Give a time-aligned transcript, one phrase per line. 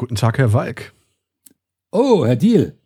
[0.00, 0.94] Guten Tag, Herr Walk.
[1.92, 2.78] Oh, Herr Diel.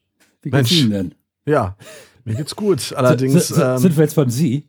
[0.42, 0.72] Wie geht's Mensch.
[0.72, 1.14] Ihnen denn?
[1.46, 1.76] Ja,
[2.24, 2.92] mir geht's gut.
[2.96, 4.68] Allerdings, S- ähm, sind wir jetzt beim Sie?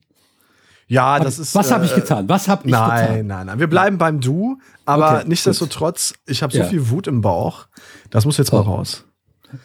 [0.88, 1.56] ja, das ist.
[1.56, 2.30] was habe ich äh, getan?
[2.30, 3.26] Was habe ich Nein, getan?
[3.28, 3.60] nein, nein.
[3.60, 6.66] Wir bleiben beim Du, aber Okay, nichtsdestotrotz, ich habe so Ja.
[6.66, 7.66] viel Wut im Bauch.
[8.12, 8.74] Das muss jetzt mal Oh.
[8.76, 9.06] raus.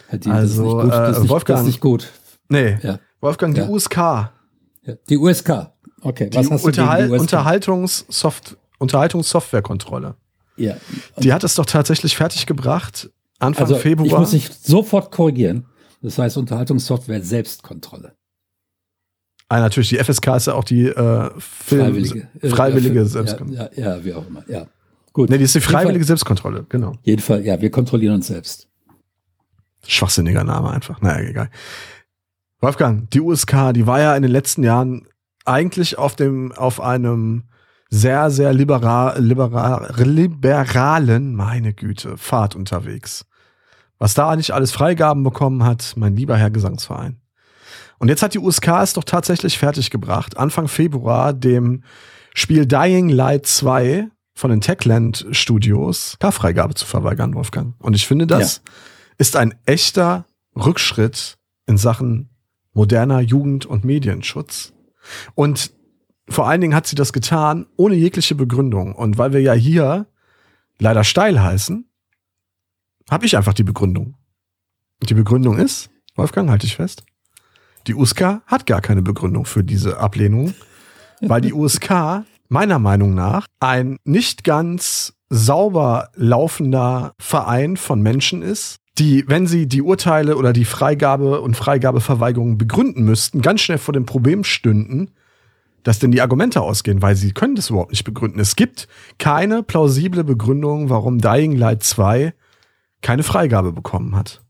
[0.09, 0.91] Herr Diel, Also, das ist nicht gut.
[0.91, 2.09] Das ist äh, nicht, Wolfgang- Das ist nicht gut.
[2.49, 2.99] Nee, Ja.
[3.21, 3.69] Wolfgang, die Ja.
[3.69, 4.31] USK.
[5.11, 5.51] Die USK.
[6.01, 7.21] Okay, die was hast du gegen die USK?
[7.21, 10.15] Unterhaltungssoft Unterhaltungssoftwarekontrolle.
[10.61, 10.77] Ja.
[11.19, 14.07] Die hat es doch tatsächlich fertiggebracht, Anfang Also Februar.
[14.07, 15.67] ich muss dich sofort korrigieren.
[16.03, 18.15] Das heißt Unterhaltungssoftware Selbstkontrolle.
[19.49, 22.29] ah, natürlich, die FSK ist ja auch die äh, Film, Freiwillige.
[22.41, 23.71] äh, freiwillige ja, Selbstkontrolle.
[23.77, 24.45] Ja, ja, wie auch immer.
[24.49, 24.67] Ja.
[25.13, 25.29] Gut.
[25.29, 26.95] Nee, die ist die Jeden Fall- freiwillige Selbstkontrolle, genau.
[27.03, 28.69] Jeden Fall, ja, wir kontrollieren uns selbst.
[29.87, 31.01] Schwachsinniger Name einfach.
[31.01, 31.51] Naja, egal.
[32.61, 35.07] Wolfgang, die USK, die war ja in den letzten Jahren
[35.47, 37.45] eigentlich auf dem, auf einem
[37.91, 43.27] sehr, sehr liberal, liberal, liberalen, meine Güte, Pfad unterwegs.
[43.99, 47.21] Was da nicht alles Freigaben bekommen hat, mein lieber Herr Gesangsverein.
[47.99, 51.83] Und jetzt hat die USK es doch tatsächlich fertiggebracht, Anfang Februar dem
[52.33, 57.75] Spiel Dying Light 2 von den Techland Studios K-Freigabe zu verweigern, Wolfgang.
[57.79, 58.63] Und ich finde, das
[59.19, 60.25] ist ein echter
[60.57, 62.31] Rückschritt in Sachen
[62.73, 64.73] moderner Jugend- und Medienschutz.
[65.35, 65.73] Und
[66.31, 68.95] vor allen Dingen hat sie das getan ohne jegliche Begründung.
[68.95, 70.07] Und weil wir ja hier
[70.79, 71.85] leider steil heißen,
[73.11, 74.15] habe ich einfach die Begründung.
[75.01, 77.05] Und die Begründung ist, Wolfgang, halte ich fest,
[77.87, 80.55] die USK hat gar keine Begründung für diese Ablehnung,
[81.21, 88.77] weil die USK meiner Meinung nach ein nicht ganz sauber laufender Verein von Menschen ist,
[88.99, 93.95] die, wenn sie die Urteile oder die Freigabe und Freigabeverweigerung begründen müssten, ganz schnell vor
[93.95, 95.13] dem Problem stünden,
[95.83, 98.39] dass denn die Argumente ausgehen, weil sie können das überhaupt nicht begründen.
[98.41, 102.35] Es gibt keine plausible Begründung, warum Dying Light 2
[103.03, 104.43] keine Freigabe bekommen hat.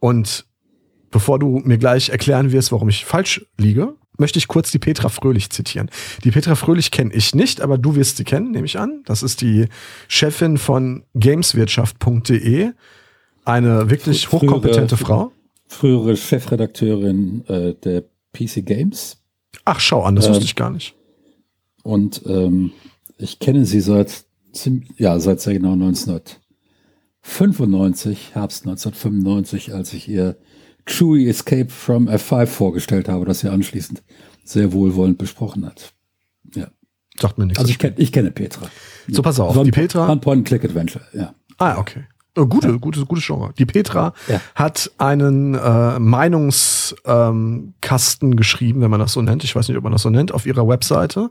[0.00, 0.46] Und
[1.10, 5.08] bevor du mir gleich erklären wirst, warum ich falsch liege, möchte ich kurz die Petra
[5.08, 5.90] Fröhlich zitieren.
[6.24, 9.02] Die Petra Fröhlich kenne ich nicht, aber du wirst sie kennen, nehme ich an.
[9.04, 9.66] Das ist die
[10.08, 12.72] Chefin von gameswirtschaft.de.
[13.44, 15.32] Eine wirklich Frühere- hochkompetente Frau.
[15.68, 18.02] Frühere Chefredakteurin äh, der
[18.32, 19.18] PC Games.
[19.66, 20.94] Ach, schau an, das Ähm, wusste ich gar nicht.
[21.82, 22.72] Und ähm,
[23.18, 24.24] ich kenne sie seit,
[24.96, 30.38] ja, seit sehr genau 1995, Herbst 1995, als ich ihr
[30.86, 34.04] Chewie Escape from F5 vorgestellt habe, das sie anschließend
[34.44, 35.92] sehr wohlwollend besprochen hat.
[36.54, 36.68] Ja.
[37.18, 37.58] Sagt mir nichts.
[37.58, 38.68] Also ich, kenn, ich kenne Petra.
[39.08, 39.54] so, pass auf.
[39.54, 40.06] Die ein Petra.
[40.06, 41.34] Point-and-Click-Adventure, ja.
[41.58, 42.04] Ah, okay.
[42.36, 43.52] Oh, gute, gute, gute Genre.
[43.58, 44.40] Die Petra Ja.
[44.54, 47.72] hat einen äh, Meinungskasten
[48.32, 49.42] ähm, geschrieben, wenn man das so nennt.
[49.44, 51.30] Ich weiß nicht, ob man das so nennt, auf ihrer Webseite.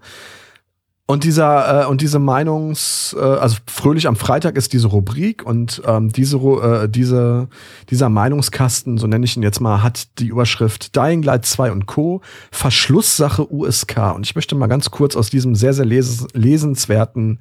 [1.07, 5.83] Und dieser äh, und diese Meinungs, äh, also fröhlich am Freitag ist diese Rubrik und
[5.85, 7.47] ähm, diese äh, diese
[7.91, 11.85] dieser Meinungskasten, so nenne ich ihn jetzt mal, hat die Überschrift Dying Light 2 und
[11.85, 12.21] Co.
[12.49, 14.15] Verschlusssache USK.
[14.15, 17.39] Und ich möchte mal ganz kurz aus diesem sehr sehr les lesenswerten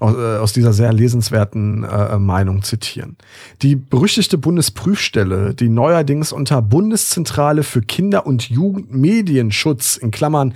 [0.00, 3.18] aus, äh, aus dieser sehr lesenswerten äh, Meinung zitieren.
[3.60, 10.54] Die berüchtigte Bundesprüfstelle, die neuerdings unter Bundeszentrale für Kinder- und Jugendmedienschutz in Klammern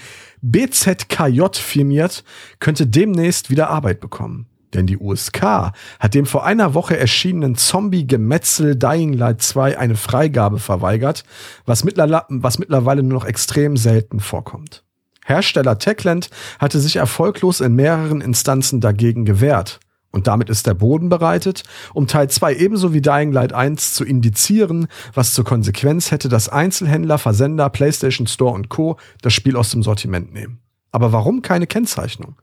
[0.52, 2.24] BZKJ firmiert,
[2.60, 4.46] könnte demnächst wieder Arbeit bekommen.
[4.74, 10.58] Denn die USK hat dem vor einer Woche erschienenen Zombie-Gemetzel Dying Light 2 eine Freigabe
[10.58, 11.24] verweigert,
[11.64, 14.82] was, mittlerla- was mittlerweile nur noch extrem selten vorkommt.
[15.24, 19.80] Hersteller Techland hatte sich erfolglos in mehreren Instanzen dagegen gewehrt.
[20.16, 21.62] Und damit ist der Boden bereitet,
[21.92, 26.48] um Teil 2 ebenso wie Dying Light 1 zu indizieren, was zur Konsequenz hätte, dass
[26.48, 28.96] Einzelhändler, Versender, PlayStation Store und Co.
[29.20, 30.60] das Spiel aus dem Sortiment nehmen.
[30.90, 32.36] Aber warum keine Kennzeichnung?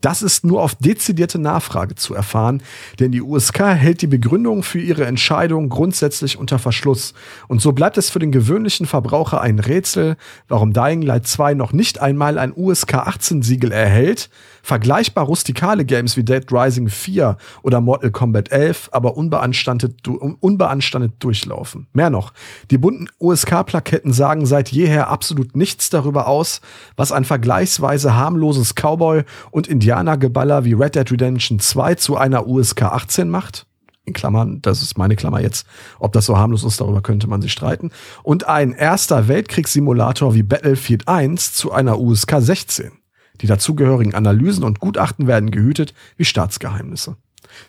[0.00, 2.62] Das ist nur auf dezidierte Nachfrage zu erfahren,
[2.98, 7.14] denn die USK hält die Begründung für ihre Entscheidung grundsätzlich unter Verschluss.
[7.48, 10.16] Und so bleibt es für den gewöhnlichen Verbraucher ein Rätsel,
[10.48, 14.30] warum Dying Light 2 noch nicht einmal ein USK 18 Siegel erhält,
[14.62, 21.86] vergleichbar rustikale Games wie Dead Rising 4 oder Mortal Kombat 11 aber unbeanstandet, unbeanstandet durchlaufen.
[21.92, 22.32] Mehr noch,
[22.70, 26.60] die bunten USK-Plaketten sagen seit jeher absolut nichts darüber aus,
[26.96, 32.82] was ein vergleichsweise harmloses Cowboy- und Indianergeballer wie Red Dead Redemption 2 zu einer USK
[32.82, 33.66] 18 macht.
[34.04, 35.66] In Klammern, das ist meine Klammer jetzt.
[35.98, 37.90] Ob das so harmlos ist, darüber könnte man sich streiten.
[38.22, 42.92] Und ein erster Weltkriegssimulator wie Battlefield 1 zu einer USK 16.
[43.40, 47.16] Die dazugehörigen Analysen und Gutachten werden gehütet wie Staatsgeheimnisse.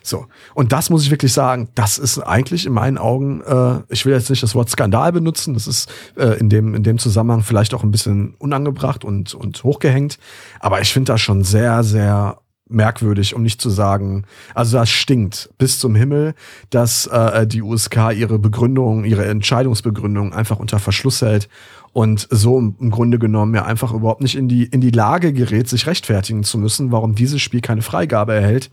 [0.02, 4.04] So, und das muss ich wirklich sagen, das ist eigentlich in meinen Augen, äh, ich
[4.06, 7.42] will jetzt nicht das Wort Skandal benutzen, das ist äh, in, dem, in dem Zusammenhang
[7.42, 10.18] vielleicht auch ein bisschen unangebracht und, und hochgehängt,
[10.60, 12.38] aber ich finde das schon sehr, sehr
[12.72, 14.24] merkwürdig, um nicht zu sagen,
[14.54, 16.34] also das stinkt bis zum Himmel,
[16.70, 21.48] dass äh, die USK ihre Begründung, ihre Entscheidungsbegründung einfach unter Verschluss hält
[21.92, 25.68] und so im Grunde genommen ja einfach überhaupt nicht in die, in die Lage gerät,
[25.68, 28.70] sich rechtfertigen zu müssen, warum dieses Spiel keine Freigabe erhält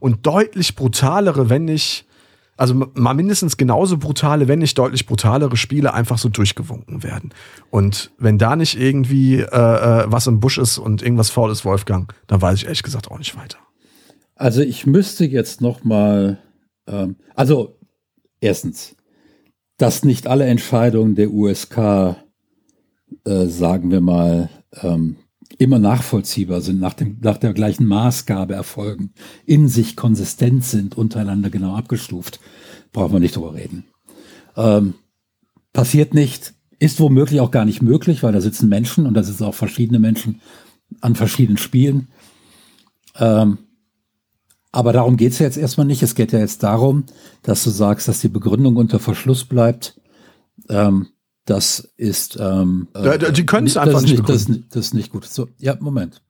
[0.00, 2.06] und deutlich brutalere, wenn nicht
[2.60, 7.32] also mal mindestens genauso brutale, wenn nicht deutlich brutalere Spiele einfach so durchgewunken werden.
[7.70, 11.64] Und wenn da nicht irgendwie äh, äh, was im Busch ist und irgendwas faul ist,
[11.64, 13.56] Wolfgang, dann weiß ich ehrlich gesagt auch nicht weiter.
[14.34, 16.38] Also ich müsste jetzt noch mal,
[16.86, 17.78] ähm, also
[18.42, 18.94] erstens,
[19.78, 21.78] dass nicht alle Entscheidungen der USK,
[23.24, 24.50] äh, sagen wir mal,
[24.82, 25.16] ähm,
[25.58, 29.12] immer nachvollziehbar sind, nach, dem, nach der gleichen Maßgabe erfolgen,
[29.46, 32.40] in sich konsistent sind, untereinander genau abgestuft,
[32.92, 33.84] brauchen wir nicht drüber reden.
[34.56, 34.94] Ähm,
[35.72, 39.44] passiert nicht, ist womöglich auch gar nicht möglich, weil da sitzen Menschen und da sitzen
[39.44, 40.40] auch verschiedene Menschen
[41.00, 42.08] an verschiedenen Spielen.
[43.16, 43.58] Ähm,
[44.72, 46.02] aber darum geht es ja jetzt erstmal nicht.
[46.02, 47.04] Es geht ja jetzt darum,
[47.42, 50.00] dass du sagst, dass die Begründung unter Verschluss bleibt.
[50.68, 51.08] Ähm,
[51.44, 52.38] das ist.
[52.40, 55.24] Ähm, äh, die können es einfach nicht, nicht das, das ist nicht gut.
[55.24, 56.22] So, ja, Moment.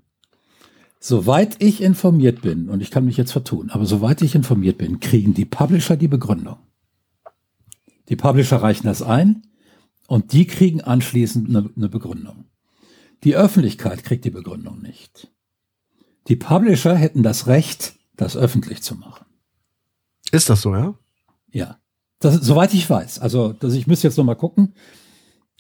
[1.03, 5.01] Soweit ich informiert bin, und ich kann mich jetzt vertun, aber soweit ich informiert bin,
[5.01, 6.59] kriegen die Publisher die Begründung.
[8.11, 9.43] Die Publisher reichen das ein
[10.09, 12.45] und die kriegen anschließend eine, eine Begründung.
[13.25, 15.31] Die Öffentlichkeit kriegt die Begründung nicht.
[16.29, 19.27] Die Publisher hätten das Recht, das öffentlich zu machen.
[20.33, 20.95] Ist das so, ja?
[21.51, 21.79] Ja.
[22.19, 23.21] Das, soweit ich weiß.
[23.21, 24.75] Also, das, ich müsste jetzt noch mal gucken.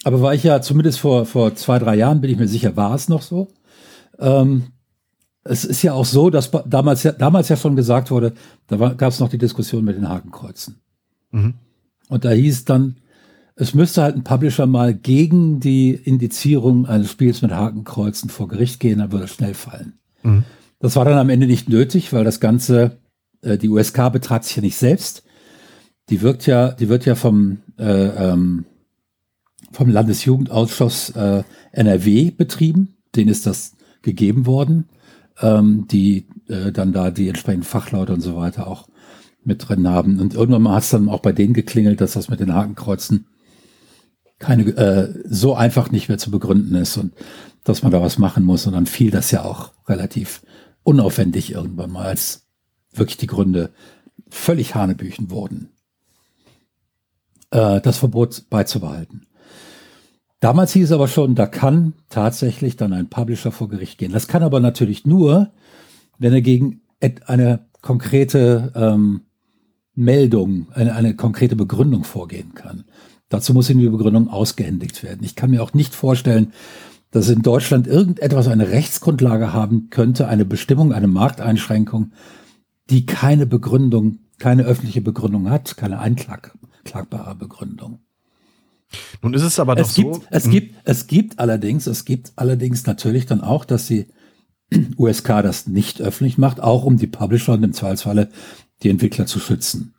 [0.04, 2.94] Aber war ich ja zumindest vor, vor zwei, drei Jahren, bin ich mir sicher, war
[2.94, 3.48] es noch so.
[4.18, 4.64] Ähm,
[5.44, 8.34] es ist ja auch so, dass damals, ja, damals ja schon gesagt wurde,
[8.66, 10.80] da gab es noch die Diskussion mit den Hakenkreuzen.
[11.30, 11.54] Mhm.
[12.08, 12.96] Und da hieß dann,
[13.56, 18.80] es müsste halt ein Publisher mal gegen die Indizierung eines Spiels mit Hakenkreuzen vor Gericht
[18.80, 19.98] gehen, dann würde es schnell fallen.
[20.22, 20.44] Mhm.
[20.78, 22.98] Das war dann am Ende nicht nötig, weil das Ganze,
[23.42, 25.24] äh, die USK betrat sich ja nicht selbst.
[26.08, 27.84] Die wirkt ja, die wird ja vom äh,
[28.32, 28.64] ähm,
[29.72, 32.96] vom Landesjugendausschuss äh, NRW betrieben.
[33.14, 34.88] Denen ist das gegeben worden,
[35.40, 38.88] ähm, die äh, dann da die entsprechenden Fachleute und so weiter auch
[39.44, 40.20] mit drin haben.
[40.20, 43.26] Und irgendwann mal hat es dann auch bei denen geklingelt, dass das mit den Hakenkreuzen
[44.38, 47.12] keine äh, so einfach nicht mehr zu begründen ist und
[47.62, 48.66] dass man da was machen muss.
[48.66, 50.42] Und dann fiel das ja auch relativ
[50.82, 52.46] unaufwendig irgendwann mal, als
[52.92, 53.70] wirklich die Gründe
[54.28, 55.70] völlig hanebüchen wurden,
[57.50, 59.26] äh, das Verbot beizubehalten.
[60.40, 64.12] Damals hieß es aber schon, da kann tatsächlich dann ein Publisher vor Gericht gehen.
[64.12, 65.50] Das kann aber natürlich nur,
[66.18, 66.80] wenn er gegen
[67.26, 69.22] eine konkrete ähm,
[69.94, 72.84] Meldung, eine, eine konkrete Begründung vorgehen kann.
[73.28, 75.24] Dazu muss ihm die Begründung ausgehändigt werden.
[75.24, 76.52] Ich kann mir auch nicht vorstellen,
[77.10, 82.12] dass in Deutschland irgendetwas eine Rechtsgrundlage haben könnte, eine Bestimmung, eine Markteinschränkung,
[82.88, 88.00] die keine Begründung, keine öffentliche Begründung hat, keine einklagbare Begründung.
[89.22, 90.22] Nun ist es aber doch es gibt, so.
[90.30, 94.06] Es gibt, es gibt allerdings, es gibt allerdings natürlich dann auch, dass die
[94.96, 98.30] USK das nicht öffentlich macht, auch um die Publisher und im Zweifelsfalle
[98.82, 99.94] die Entwickler zu schützen.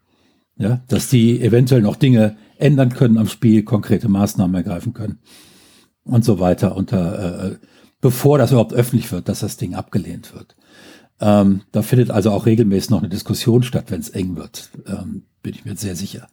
[0.58, 5.20] Ja, dass die eventuell noch Dinge ändern können am Spiel, konkrete Maßnahmen ergreifen können
[6.04, 7.58] und so weiter unter, äh,
[8.00, 10.56] bevor das überhaupt öffentlich wird, dass das Ding abgelehnt wird.
[11.20, 15.24] Ähm, da findet also auch regelmäßig noch eine Diskussion statt, wenn es eng wird, ähm,
[15.42, 16.28] bin ich mir sehr sicher.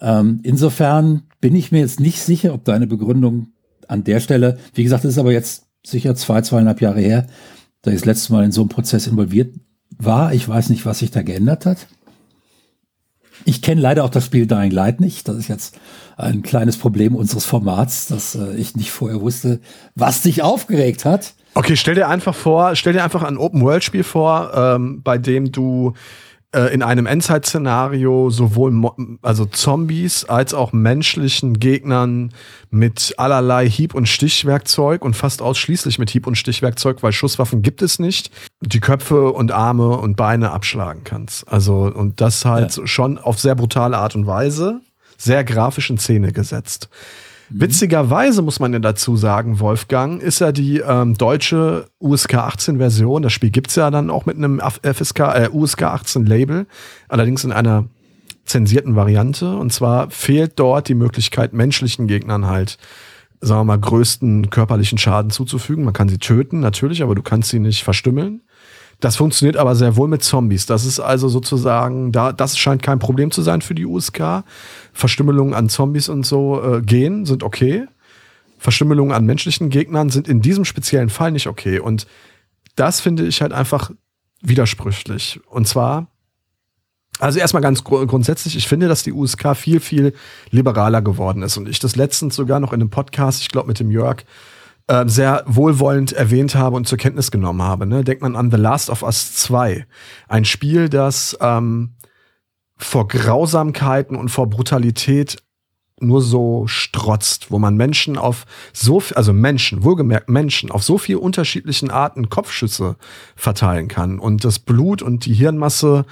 [0.00, 3.48] Ähm, insofern bin ich mir jetzt nicht sicher, ob deine Begründung
[3.88, 7.26] an der Stelle, wie gesagt, das ist aber jetzt sicher zwei, zweieinhalb Jahre her,
[7.82, 9.54] da ich das letzte Mal in so einem Prozess involviert
[9.98, 10.32] war.
[10.32, 11.86] Ich weiß nicht, was sich da geändert hat.
[13.46, 15.26] Ich kenne leider auch das Spiel Dying Light nicht.
[15.26, 15.78] Das ist jetzt
[16.18, 19.60] ein kleines Problem unseres Formats, dass äh, ich nicht vorher wusste,
[19.94, 21.34] was dich aufgeregt hat.
[21.54, 25.94] Okay, stell dir einfach vor, stell dir einfach ein Open-World-Spiel vor, ähm, bei dem du
[26.52, 32.32] in einem Endzeit-Szenario sowohl Mo also Zombies als auch menschlichen Gegnern
[32.70, 37.82] mit allerlei Hieb- und Stichwerkzeug und fast ausschließlich mit Hieb- und Stichwerkzeug, weil Schusswaffen gibt
[37.82, 41.46] es nicht, die Köpfe und Arme und Beine abschlagen kannst.
[41.46, 42.86] Also, und das halt ja.
[42.86, 44.80] schon auf sehr brutale Art und Weise,
[45.16, 46.88] sehr grafisch in Szene gesetzt.
[47.50, 47.60] Mhm.
[47.60, 53.22] Witzigerweise muss man ja dazu sagen, Wolfgang, ist ja die ähm, deutsche USK 18 Version.
[53.22, 56.66] Das Spiel gibt's ja dann auch mit einem FSK, äh, USK 18 Label,
[57.08, 57.86] allerdings in einer
[58.44, 59.56] zensierten Variante.
[59.56, 62.78] Und zwar fehlt dort die Möglichkeit, menschlichen Gegnern halt,
[63.40, 65.84] sagen wir mal, größten körperlichen Schaden zuzufügen.
[65.84, 68.42] Man kann sie töten, natürlich, aber du kannst sie nicht verstümmeln.
[69.00, 70.66] Das funktioniert aber sehr wohl mit Zombies.
[70.66, 74.44] Das ist also sozusagen, da, das scheint kein Problem zu sein für die USK.
[74.92, 77.86] Verstümmelungen an Zombies und so äh, gehen, sind okay.
[78.58, 81.78] Verstümmelungen an menschlichen Gegnern sind in diesem speziellen Fall nicht okay.
[81.78, 82.06] Und
[82.76, 83.90] das finde ich halt einfach
[84.42, 85.40] widersprüchlich.
[85.48, 86.08] Und zwar,
[87.18, 90.12] also erstmal ganz gru grundsätzlich, ich finde, dass die USK viel, viel
[90.50, 91.56] liberaler geworden ist.
[91.56, 94.24] Und ich das letztens sogar noch in einem Podcast, ich glaube mit dem Jörg,
[94.90, 97.86] äh, sehr wohlwollend erwähnt habe und zur Kenntnis genommen habe.
[97.86, 98.02] Ne?
[98.02, 99.86] Denkt man an The Last of Us 2.
[100.26, 101.94] Ein Spiel, das ähm,
[102.76, 105.36] vor Grausamkeiten und vor Brutalität
[106.00, 111.16] nur so strotzt, wo man Menschen auf so, also Menschen, wohlgemerkt Menschen, auf so viel
[111.16, 112.96] unterschiedlichen Arten Kopfschüsse
[113.36, 116.04] verteilen kann und das Blut und die Hirnmasse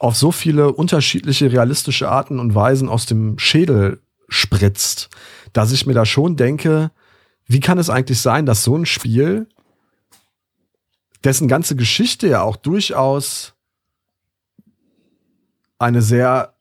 [0.00, 5.08] auf so viele unterschiedliche realistische Arten und Weisen aus dem Schädel spritzt,
[5.52, 6.90] dass ich mir da schon denke,
[7.46, 9.46] wie kann es eigentlich sein, dass so ein Spiel,
[11.24, 13.54] dessen ganze Geschichte ja auch durchaus
[15.78, 16.54] eine sehr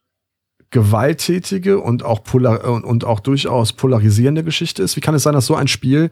[0.71, 4.95] gewalttätige und auch, polar und, auch durchaus polarisierende Geschichte ist.
[4.95, 6.09] Wie kann es sein, dass so ein Spiel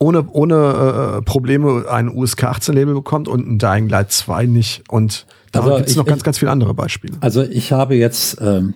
[0.00, 4.82] ohne, ohne äh, Probleme ein USK 18 Label bekommt und ein Dying Light 2 nicht?
[4.88, 7.16] Und da also gibt es noch ganz, ganz viele andere Beispiele.
[7.20, 8.74] Also ich habe jetzt ähm,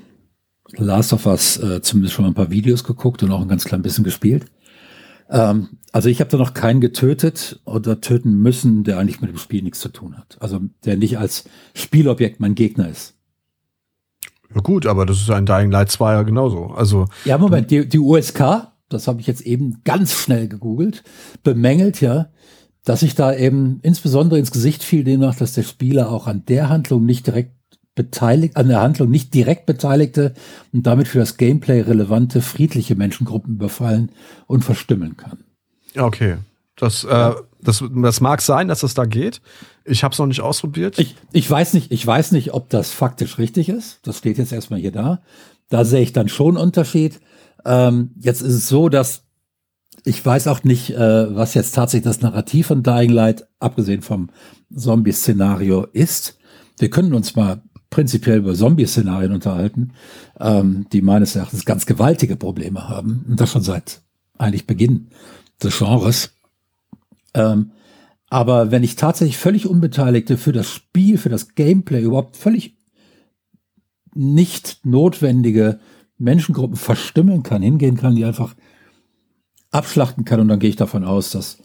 [0.76, 3.83] Last of Us äh, zumindest schon ein paar Videos geguckt und auch ein ganz klein
[3.83, 4.47] bisschen gespielt.
[5.33, 9.39] Ähm, also ich habe da noch keinen getötet oder töten müssen, der eigentlich mit dem
[9.39, 10.37] Spiel nichts zu tun hat.
[10.41, 13.15] Also der nicht als Spielobjekt mein Gegner ist.
[14.55, 16.67] Ja gut, aber das ist ein Dying Light 2 ja genauso.
[16.67, 21.03] Also ja, Moment, die, die USK, das habe ich jetzt eben ganz schnell gegoogelt,
[21.43, 22.31] bemängelt ja,
[22.85, 26.69] dass sich da eben insbesondere ins Gesicht fiel demnach, dass der Spieler auch an der
[26.69, 27.53] Handlung nicht direkt
[27.95, 30.35] beteiligt, an der Handlung nicht direkt beteiligte
[30.73, 34.13] und damit für das Gameplay relevante friedliche Menschengruppen überfallen
[34.47, 35.45] und verstimmeln kann.
[35.97, 36.37] Okay.
[36.77, 39.43] Das, äh, das, das mag sein, dass es da geht.
[39.85, 40.99] Ich habe es noch nicht ausprobiert.
[40.99, 44.01] Ich, ich weiß nicht, ich weiß nicht, ob das faktisch richtig ist.
[44.05, 45.21] Das steht jetzt erstmal hier da.
[45.69, 47.21] Da sehe ich dann schon Unterschied.
[47.65, 49.25] Ähm, jetzt ist es so, dass
[50.05, 54.31] ich weiß auch nicht, äh, was jetzt tatsächlich das Narrativ von Dying Light, abgesehen vom
[54.75, 56.39] Zombie-Szenario, ist.
[56.79, 59.93] Wir können uns mal prinzipiell über Zombie-Szenarien unterhalten,
[60.41, 63.25] ähm, die meines Erachtens ganz gewaltige Probleme haben.
[63.29, 64.01] Und das schon seit
[64.39, 65.09] eigentlich Beginn
[65.63, 66.33] des Genres.
[67.35, 67.73] Ähm,
[68.29, 72.77] aber wenn ich tatsächlich völlig Unbeteiligte für das Spiel, für das Gameplay überhaupt völlig
[74.15, 75.79] nicht notwendige
[76.17, 78.55] Menschengruppen verstimmeln kann, hingehen kann, die einfach
[79.71, 81.59] abschlachten kann, und dann gehe ich davon aus, dass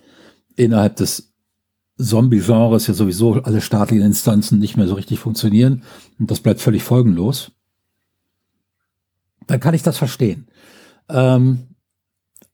[0.58, 1.27] innerhalb des
[1.98, 5.84] Zombie-Genres ja sowieso alle staatlichen Instanzen nicht mehr so richtig funktionieren
[6.20, 7.52] und das bleibt völlig folgenlos,
[9.48, 10.48] dann kann ich das verstehen.
[11.10, 11.68] Ähm,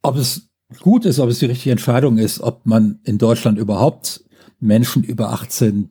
[0.01, 4.23] ob es gut ist, ob es die richtige Entscheidung ist, ob man in Deutschland überhaupt
[4.59, 5.89] Menschen über 18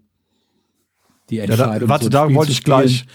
[1.31, 1.73] die Entscheidung.
[1.73, 3.07] Ja, da, warte, so da wollte ich gleich.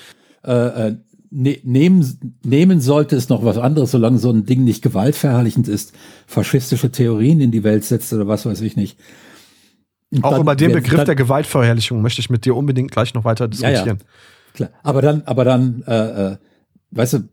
[0.43, 0.97] Äh, äh,
[1.29, 5.93] ne, nehmen, nehmen sollte es noch was anderes, solange so ein Ding nicht gewaltverherrlichend ist,
[6.25, 8.97] faschistische Theorien in die Welt setzt oder was weiß ich nicht.
[10.21, 13.25] Auch dann, über den Begriff dann, der Gewaltverherrlichung möchte ich mit dir unbedingt gleich noch
[13.25, 13.99] weiter diskutieren.
[14.57, 14.69] Ja, ja.
[14.83, 16.37] Aber dann, aber dann, äh, äh,
[16.91, 17.29] weißt du,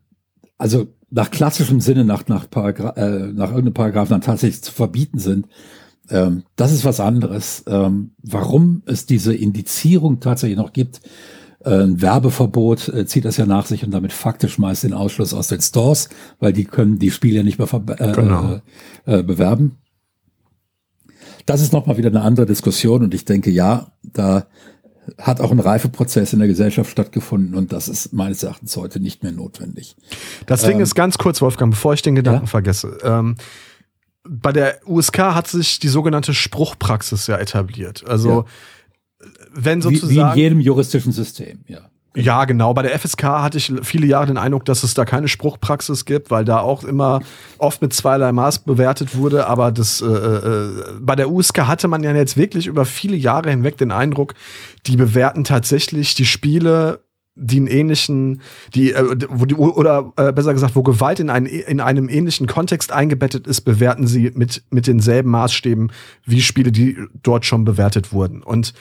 [0.58, 5.18] also nach klassischem Sinne, nach, nach, Paragra äh, nach irgendeinem Paragraphen dann tatsächlich zu verbieten
[5.18, 5.46] sind,
[6.10, 7.62] ähm, das ist was anderes.
[7.66, 11.00] Ähm, warum es diese Indizierung tatsächlich noch gibt,
[11.64, 15.32] äh, ein Werbeverbot äh, zieht das ja nach sich und damit faktisch meist den Ausschluss
[15.32, 16.08] aus den Stores,
[16.40, 18.60] weil die können die Spiele nicht mehr äh, genau.
[19.06, 19.76] äh, bewerben.
[21.46, 24.46] Das ist nochmal wieder eine andere Diskussion und ich denke, ja, da
[25.18, 29.22] hat auch ein Reifeprozess in der Gesellschaft stattgefunden und das ist meines Erachtens heute nicht
[29.22, 29.96] mehr notwendig.
[30.46, 32.50] Das Ding ähm, ist ganz kurz, Wolfgang, bevor ich den Gedanken ja?
[32.50, 32.98] vergesse.
[33.02, 33.36] Ähm,
[34.26, 38.04] bei der USK hat sich die sogenannte Spruchpraxis ja etabliert.
[38.06, 38.46] Also
[39.20, 39.28] ja.
[39.52, 41.90] wenn sozusagen wie, wie in jedem juristischen System, ja.
[42.16, 42.72] Ja, genau.
[42.74, 46.30] Bei der FSK hatte ich viele Jahre den Eindruck, dass es da keine Spruchpraxis gibt,
[46.30, 47.20] weil da auch immer
[47.58, 49.48] oft mit zweierlei Maß bewertet wurde.
[49.48, 53.50] Aber das äh, äh, bei der USK hatte man ja jetzt wirklich über viele Jahre
[53.50, 54.34] hinweg den Eindruck,
[54.86, 57.00] die bewerten tatsächlich die Spiele
[57.36, 58.42] die einen ähnlichen,
[58.74, 62.46] die, äh, wo die, oder äh, besser gesagt, wo Gewalt in, ein, in einem ähnlichen
[62.46, 65.90] Kontext eingebettet ist, bewerten sie mit, mit denselben Maßstäben
[66.24, 68.40] wie Spiele, die dort schon bewertet wurden.
[68.40, 68.72] Und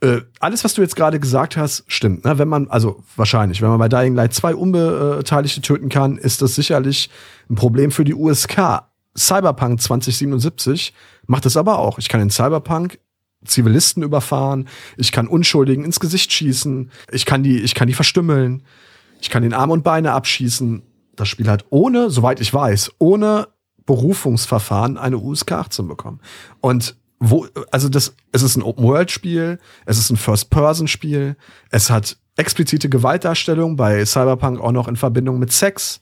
[0.00, 2.24] äh, alles, was du jetzt gerade gesagt hast, stimmt.
[2.24, 2.38] Ne?
[2.38, 6.54] Wenn man, also wahrscheinlich, wenn man bei Dying Light zwei Unbeteiligte töten kann, ist das
[6.54, 7.10] sicherlich
[7.50, 8.84] ein Problem für die USK.
[9.16, 10.94] Cyberpunk 2077
[11.26, 11.98] macht es aber auch.
[11.98, 12.98] Ich kann in Cyberpunk
[13.44, 18.64] Zivilisten überfahren, ich kann Unschuldigen ins Gesicht schießen, ich kann die, ich kann die verstümmeln,
[19.20, 20.82] ich kann den Arm und Beine abschießen.
[21.14, 23.48] Das Spiel hat ohne, soweit ich weiß, ohne
[23.86, 26.20] Berufungsverfahren eine USK 18 bekommen.
[26.60, 31.36] Und wo, also das, es ist ein Open-World-Spiel, es ist ein First-Person-Spiel,
[31.70, 36.00] es hat explizite Gewaltdarstellung, bei Cyberpunk auch noch in Verbindung mit Sex.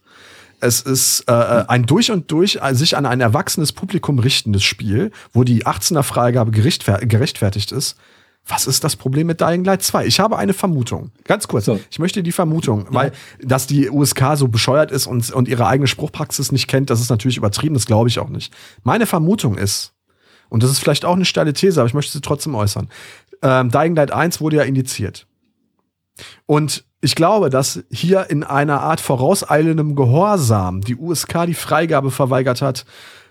[0.60, 4.64] Es ist äh, äh ein durch und durch äh, sich an ein erwachsenes Publikum richtendes
[4.64, 7.96] Spiel, wo die 18er-Freigabe gerechtfertigt ist.
[8.48, 10.06] Was ist das Problem mit Dying Light 2?
[10.06, 11.10] Ich habe eine Vermutung.
[11.24, 11.64] Ganz kurz.
[11.64, 11.80] So.
[11.90, 12.94] Ich möchte die Vermutung, ja.
[12.94, 17.00] weil, dass die USK so bescheuert ist und, und ihre eigene Spruchpraxis nicht kennt, das
[17.00, 18.54] ist natürlich übertrieben, das glaube ich auch nicht.
[18.84, 19.95] Meine Vermutung ist,
[20.48, 22.88] und das ist vielleicht auch eine steile These, aber ich möchte sie trotzdem äußern.
[23.42, 25.26] Ähm, Dying Light 1 wurde ja indiziert.
[26.46, 32.62] Und ich glaube, dass hier in einer Art vorauseilendem Gehorsam die USK die Freigabe verweigert
[32.62, 32.86] hat,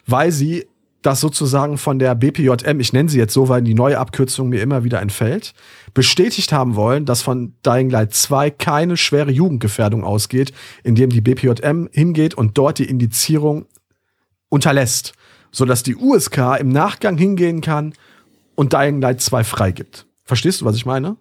[0.06, 0.68] weil sie
[1.02, 4.62] das sozusagen von der BPJM, ich nenne sie jetzt so, weil die neue Abkürzung mir
[4.62, 5.54] immer wieder entfällt,
[5.94, 10.52] bestätigt haben wollen, dass von Dying Light 2 keine schwere Jugendgefährdung ausgeht,
[10.84, 13.66] indem die BPJM hingeht und dort die Indizierung
[14.50, 15.14] unterlässt,
[15.56, 17.94] sodass die USK im Nachgang hingehen kann
[18.56, 20.06] und Dying Light 2 freigibt.
[20.26, 21.16] Verstehst du, was ich meine?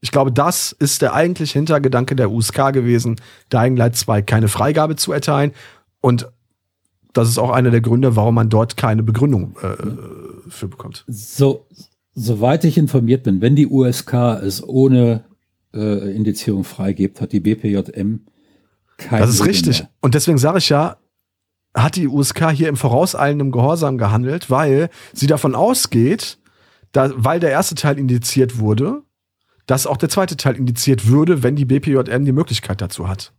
[0.00, 3.16] Ich glaube, das ist der eigentliche Hintergedanke der USK gewesen,
[3.52, 5.50] Dying Light 2 keine Freigabe zu erteilen
[6.00, 6.30] und
[7.12, 11.04] das ist auch einer der Gründe, warum man dort keine Begründung äh, für bekommt.
[11.08, 11.66] So,
[12.14, 14.14] soweit ich informiert bin, wenn die USK
[14.44, 15.24] es ohne
[15.74, 18.20] äh, Indizierung freigibt, hat die BPJM
[18.96, 19.22] keine.
[19.22, 19.80] Das ist richtig.
[19.80, 19.90] Mehr.
[20.00, 20.98] Und deswegen sage ich ja,
[21.74, 26.38] hat die USK hier im vorauseilenden Gehorsam gehandelt, weil sie davon ausgeht,
[26.92, 29.02] da, weil der erste Teil indiziert wurde,
[29.66, 33.32] dass auch der zweite Teil indiziert würde, wenn die BPJM die Möglichkeit dazu hat.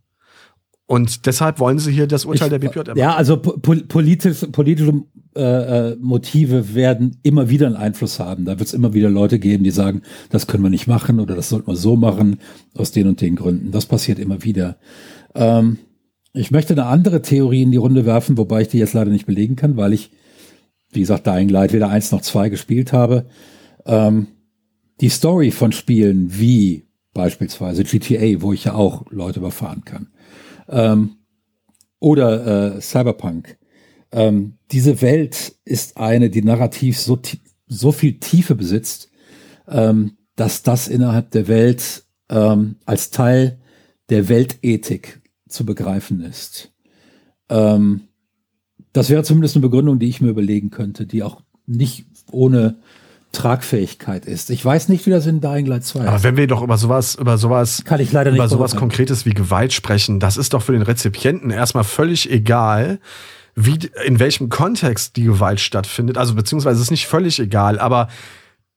[0.86, 2.96] Und deshalb wollen sie hier das Urteil ich, der BPJM.
[2.96, 3.52] Ja, also po
[3.88, 8.44] politisch, politische äh, äh, Motive werden immer wieder einen Einfluss haben.
[8.44, 11.34] Da wird es immer wieder Leute geben, die sagen, das können wir nicht machen oder
[11.34, 12.40] das sollten wir so machen,
[12.74, 13.70] aus den und den Gründen.
[13.70, 14.76] Das passiert immer wieder.
[15.34, 15.78] Ähm,
[16.32, 19.26] ich möchte eine andere Theorie in die Runde werfen, wobei ich die jetzt leider nicht
[19.26, 20.10] belegen kann, weil ich,
[20.90, 23.26] wie gesagt, Dying Light weder eins noch zwei gespielt habe.
[23.84, 24.28] Ähm,
[25.00, 30.08] die Story von Spielen wie beispielsweise GTA, wo ich ja auch Leute überfahren kann,
[30.68, 31.16] ähm,
[31.98, 33.58] oder äh, Cyberpunk.
[34.10, 37.18] Ähm, diese Welt ist eine, die narrativ so,
[37.66, 39.10] so viel Tiefe besitzt,
[39.68, 43.60] ähm, dass das innerhalb der Welt ähm, als Teil
[44.08, 45.21] der Weltethik
[45.52, 46.72] zu begreifen ist.
[47.48, 48.02] Ähm,
[48.92, 52.76] das wäre zumindest eine Begründung, die ich mir überlegen könnte, die auch nicht ohne
[53.32, 54.50] Tragfähigkeit ist.
[54.50, 56.06] Ich weiß nicht, wie das in Dying Light 2 ist.
[56.06, 59.24] Aber wenn wir doch über sowas, über sowas, kann ich leider nicht über sowas Konkretes
[59.24, 63.00] wie Gewalt sprechen, das ist doch für den Rezipienten erstmal völlig egal,
[63.54, 66.18] wie, in welchem Kontext die Gewalt stattfindet.
[66.18, 68.08] Also, beziehungsweise es ist nicht völlig egal, aber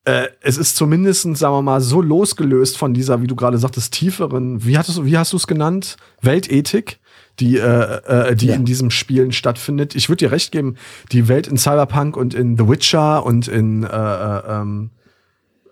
[0.05, 3.93] äh, es ist zumindest, sagen wir mal, so losgelöst von dieser, wie du gerade sagtest,
[3.93, 5.97] tieferen, wie, hattest, wie hast du es genannt?
[6.21, 6.99] Weltethik?
[7.39, 8.55] die, äh, äh, die ja.
[8.55, 9.95] in diesem Spielen stattfindet.
[9.95, 10.75] Ich würde dir recht geben,
[11.11, 14.91] die Welt in Cyberpunk und in The Witcher und in äh, äh, ähm,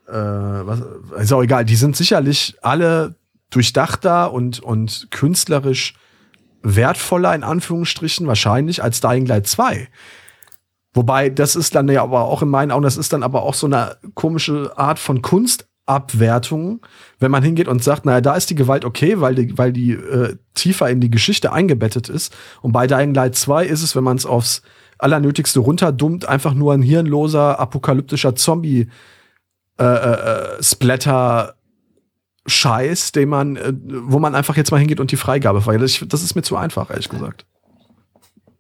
[0.08, 0.82] äh, was,
[1.22, 3.16] ist auch egal, die sind sicherlich alle
[3.50, 5.94] durchdachter und, und künstlerisch
[6.64, 9.88] wertvoller, in Anführungsstrichen, wahrscheinlich, als Dying Light 2.
[10.94, 13.56] Wobei, das ist dann ja aber auch in meinen Augen, das ist dann aber auch
[13.56, 16.86] so eine komische Art von Kunst Abwertung,
[17.20, 19.92] wenn man hingeht und sagt, naja, da ist die Gewalt okay, weil die, weil die
[19.92, 22.34] äh, tiefer in die Geschichte eingebettet ist.
[22.62, 24.62] Und bei Dying Light 2 ist es, wenn man es aufs
[24.98, 28.88] Allernötigste runterdummt, einfach nur ein hirnloser, apokalyptischer Zombie
[29.78, 31.56] äh, äh, Splatter
[32.46, 36.14] Scheiß, den man, äh, wo man einfach jetzt mal hingeht und die Freigabe verhindert.
[36.14, 37.46] Das ist mir zu einfach, ehrlich gesagt.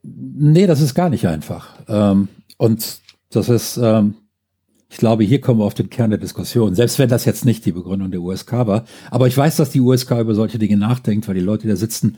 [0.03, 1.79] Nee, das ist gar nicht einfach.
[1.87, 4.15] Ähm, und das ist, ähm,
[4.89, 7.65] ich glaube, hier kommen wir auf den Kern der Diskussion, selbst wenn das jetzt nicht
[7.65, 8.85] die Begründung der USK war.
[9.09, 11.75] Aber ich weiß, dass die USK über solche Dinge nachdenkt, weil die Leute, die da
[11.77, 12.17] sitzen,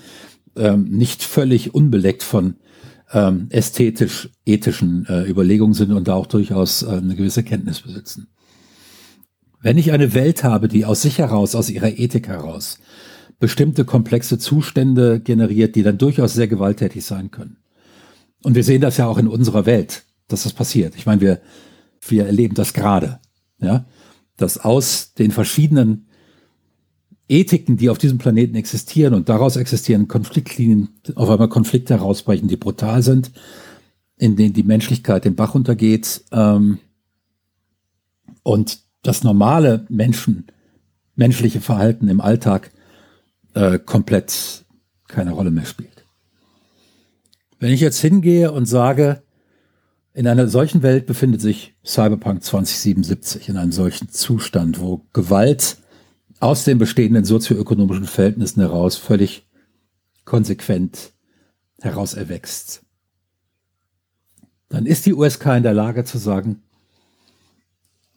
[0.56, 2.56] ähm, nicht völlig unbeleckt von
[3.14, 8.28] ähm, ästhetisch-ethischen äh, Überlegungen sind und da auch durchaus äh, eine gewisse Kenntnis besitzen.
[9.62, 12.80] Wenn ich eine Welt habe, die aus sich heraus, aus ihrer Ethik heraus,
[13.40, 17.58] bestimmte komplexe Zustände generiert, die dann durchaus sehr gewalttätig sein können.
[18.46, 20.96] Und wir sehen das ja auch in unserer Welt, dass das passiert.
[20.96, 21.42] Ich meine, wir
[22.12, 23.20] wir erleben das gerade,
[23.60, 23.86] ja,
[24.38, 26.08] dass aus den verschiedenen
[27.28, 32.58] Ethiken, die auf diesem Planeten existieren und daraus existieren Konfliktlinien, auf einmal Konflikte herausbrechen, die
[32.58, 33.32] brutal sind,
[34.18, 36.80] in denen die Menschlichkeit den Bach untergeht ähm,
[38.44, 40.48] und das normale Menschen,
[41.16, 42.72] menschliche Verhalten im Alltag
[43.54, 44.66] äh, komplett
[45.08, 45.95] keine Rolle mehr spielt.
[47.60, 49.24] Wenn ich jetzt hingehe und sage,
[50.14, 55.78] in einer solchen Welt befindet sich Cyberpunk 2077, in einem solchen Zustand, wo Gewalt
[56.40, 59.48] aus den bestehenden sozioökonomischen Verhältnissen heraus völlig
[60.26, 61.14] konsequent
[61.82, 62.84] heraus erwächst.
[64.70, 66.64] Dann ist die USK in der Lage zu sagen,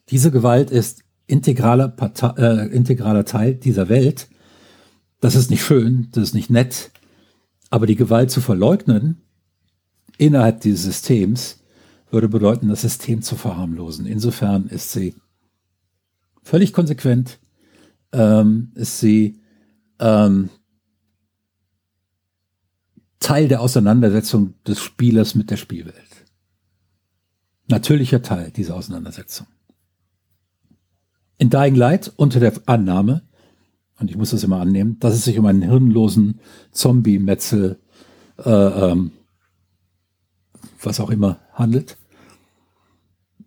[0.09, 1.95] diese Gewalt ist integraler,
[2.39, 4.29] äh, integraler Teil dieser Welt.
[5.21, 6.91] Das ist nicht schön, das ist nicht nett,
[7.71, 9.21] aber die Gewalt zu verleugnen
[10.19, 11.65] innerhalb dieses Systems
[12.11, 14.07] würde bedeuten, das System zu verharmlosen.
[14.07, 15.15] Insofern ist sie
[16.43, 17.39] völlig konsequent
[18.13, 19.41] ähm, ist sie
[19.99, 20.51] ähm,
[23.21, 25.97] Teil der Auseinandersetzung des Spielers mit der Spielwelt.
[27.67, 29.47] Natürlicher Teil dieser Auseinandersetzung.
[31.37, 33.23] In Dying Light unter der Annahme,
[34.01, 36.41] und ich muss das immer annehmen, dass es sich um einen hirnlosen
[36.73, 37.79] Zombie-Metzel,
[38.39, 39.13] äh, ähm,
[40.83, 41.97] was auch immer, handelt.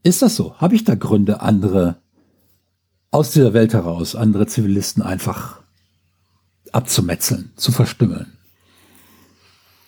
[0.03, 0.55] Ist das so?
[0.57, 1.97] Habe ich da Gründe, andere
[3.11, 5.59] aus dieser Welt heraus, andere Zivilisten einfach
[6.71, 8.37] abzumetzeln, zu verstümmeln?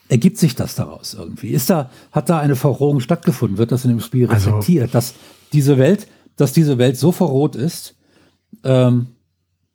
[0.08, 1.48] Ergibt sich das daraus irgendwie?
[1.48, 3.56] Ist da, hat da eine Verrohung stattgefunden?
[3.58, 5.14] Wird das in dem Spiel also reflektiert, also, dass
[5.52, 7.96] diese Welt, dass diese Welt so verroht ist,
[8.62, 9.06] ähm,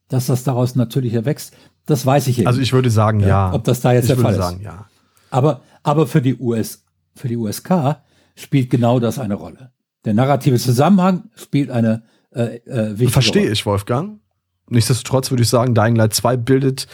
[0.08, 1.54] dass das daraus natürlich erwächst?
[1.88, 2.48] Das weiß ich eben.
[2.48, 3.28] Also ich würde sagen, ja.
[3.28, 3.54] ja.
[3.54, 4.38] Ob das da jetzt ich der Fall ist.
[4.38, 4.86] sagen, ja.
[5.32, 6.84] Aber, aber für die US,
[7.20, 7.98] für die USK
[8.36, 9.72] spielt genau das eine Rolle.
[10.06, 13.54] Der narrative Zusammenhang spielt eine äh, äh, wichtige Verstehe Rolle.
[13.54, 14.20] ich, Wolfgang.
[14.70, 16.88] Nichtsdestotrotz würde ich sagen, Dying Light 2 bildet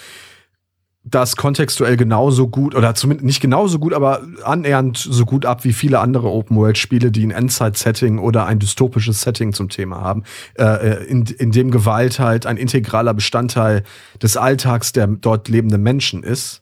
[1.08, 5.74] das kontextuell genauso gut oder zumindest nicht genauso gut, aber annähernd so gut ab wie
[5.74, 10.24] viele andere Open-World-Spiele, die ein Endzeit-Setting oder ein dystopisches Setting zum Thema haben,
[10.58, 13.84] äh, äh, in, in dem Gewalt halt ein integraler Bestandteil
[14.20, 16.62] des Alltags der dort lebenden Menschen ist.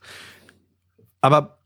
[1.22, 1.60] Aber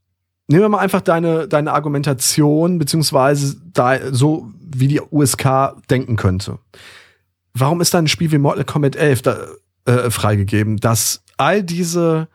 [0.48, 6.60] nehmen wir mal einfach deine, deine Argumentation, beziehungsweise da, so wie die USK denken könnte.
[7.54, 9.38] Warum ist da ein Spiel wie Mortal Kombat 11 da,
[9.86, 12.28] äh, freigegeben, dass all diese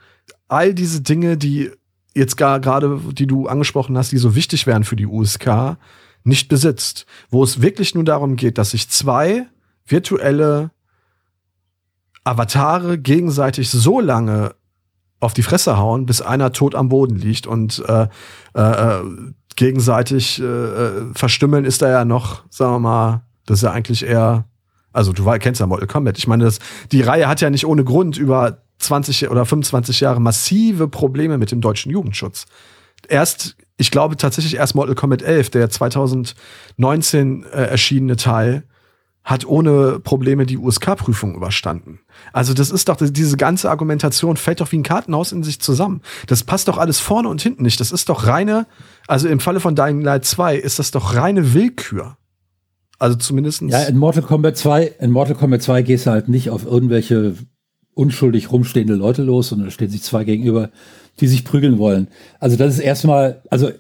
[0.52, 1.70] all diese Dinge, die
[2.14, 5.78] jetzt gerade, die du angesprochen hast, die so wichtig wären für die USK,
[6.24, 7.06] nicht besitzt.
[7.30, 9.46] Wo es wirklich nur darum geht, dass sich zwei
[9.86, 10.70] virtuelle
[12.22, 14.54] Avatare gegenseitig so lange
[15.22, 18.08] auf die Fresse hauen, bis einer tot am Boden liegt und äh,
[18.54, 19.02] äh, äh
[19.54, 24.02] gegenseitig äh, äh, verstümmeln ist da ja noch, sagen wir mal, das ist ja eigentlich
[24.02, 24.46] eher,
[24.92, 26.16] also du kennst ja Mortal Kombat.
[26.16, 26.58] Ich meine, das,
[26.90, 31.52] die Reihe hat ja nicht ohne Grund über 20 oder 25 Jahre massive Probleme mit
[31.52, 32.46] dem deutschen Jugendschutz.
[33.08, 38.64] Erst, ich glaube tatsächlich erst Mortal Kombat 11, der 2019 äh, erschienene Teil,
[39.24, 42.00] hat ohne Probleme die USK-Prüfung überstanden.
[42.32, 46.02] Also das ist doch, diese ganze Argumentation fällt doch wie ein Kartenhaus in sich zusammen.
[46.26, 47.78] Das passt doch alles vorne und hinten nicht.
[47.78, 48.66] Das ist doch reine,
[49.06, 52.16] also im Falle von Dying Light 2 ist das doch reine Willkür.
[52.98, 53.72] Also zumindestens.
[53.72, 57.34] Ja, in Mortal Kombat 2, in Mortal Kombat 2 gehst du halt nicht auf irgendwelche
[57.94, 60.70] unschuldig rumstehende Leute los und da stehen sich zwei gegenüber,
[61.20, 62.08] die sich prügeln wollen.
[62.40, 63.70] Also das ist erstmal, also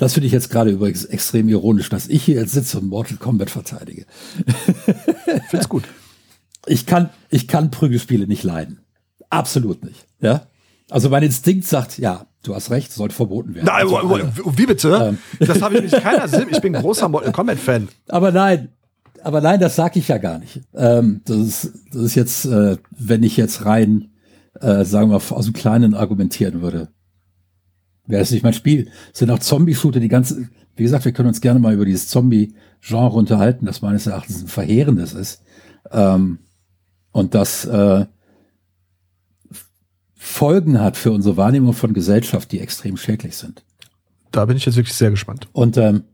[0.00, 3.18] das finde ich jetzt gerade übrigens extrem ironisch, dass ich hier jetzt sitze und Mortal
[3.18, 4.06] Kombat verteidige.
[5.50, 5.84] Find's gut.
[6.64, 8.80] Ich kann, ich kann Prügelspiele nicht leiden.
[9.28, 10.06] Absolut nicht.
[10.18, 10.46] Ja.
[10.88, 13.66] Also mein Instinkt sagt, ja, du hast recht, sollte verboten werden.
[13.66, 15.18] Nein, also, wie bitte?
[15.38, 15.46] Ähm.
[15.46, 16.48] Das habe ich nicht keiner Sinn.
[16.50, 17.88] Ich bin großer Mortal Kombat Fan.
[18.08, 18.70] Aber nein,
[19.22, 20.62] aber nein, das sage ich ja gar nicht.
[20.74, 24.12] Ähm, das, ist, das ist jetzt, äh, wenn ich jetzt rein,
[24.62, 26.88] äh, sagen wir, aus dem Kleinen argumentieren würde,
[28.10, 28.90] wäre es nicht mein Spiel.
[29.12, 32.08] Es sind auch Zombie-Shooter, die ganze, wie gesagt, wir können uns gerne mal über dieses
[32.08, 35.42] Zombie-Genre unterhalten, das meines Erachtens ein verheerendes ist.
[35.90, 36.38] Ähm,
[37.12, 38.06] und das äh,
[40.14, 43.64] Folgen hat für unsere Wahrnehmung von Gesellschaft, die extrem schädlich sind.
[44.30, 45.48] Da bin ich jetzt wirklich sehr gespannt.
[45.52, 46.04] Und ähm,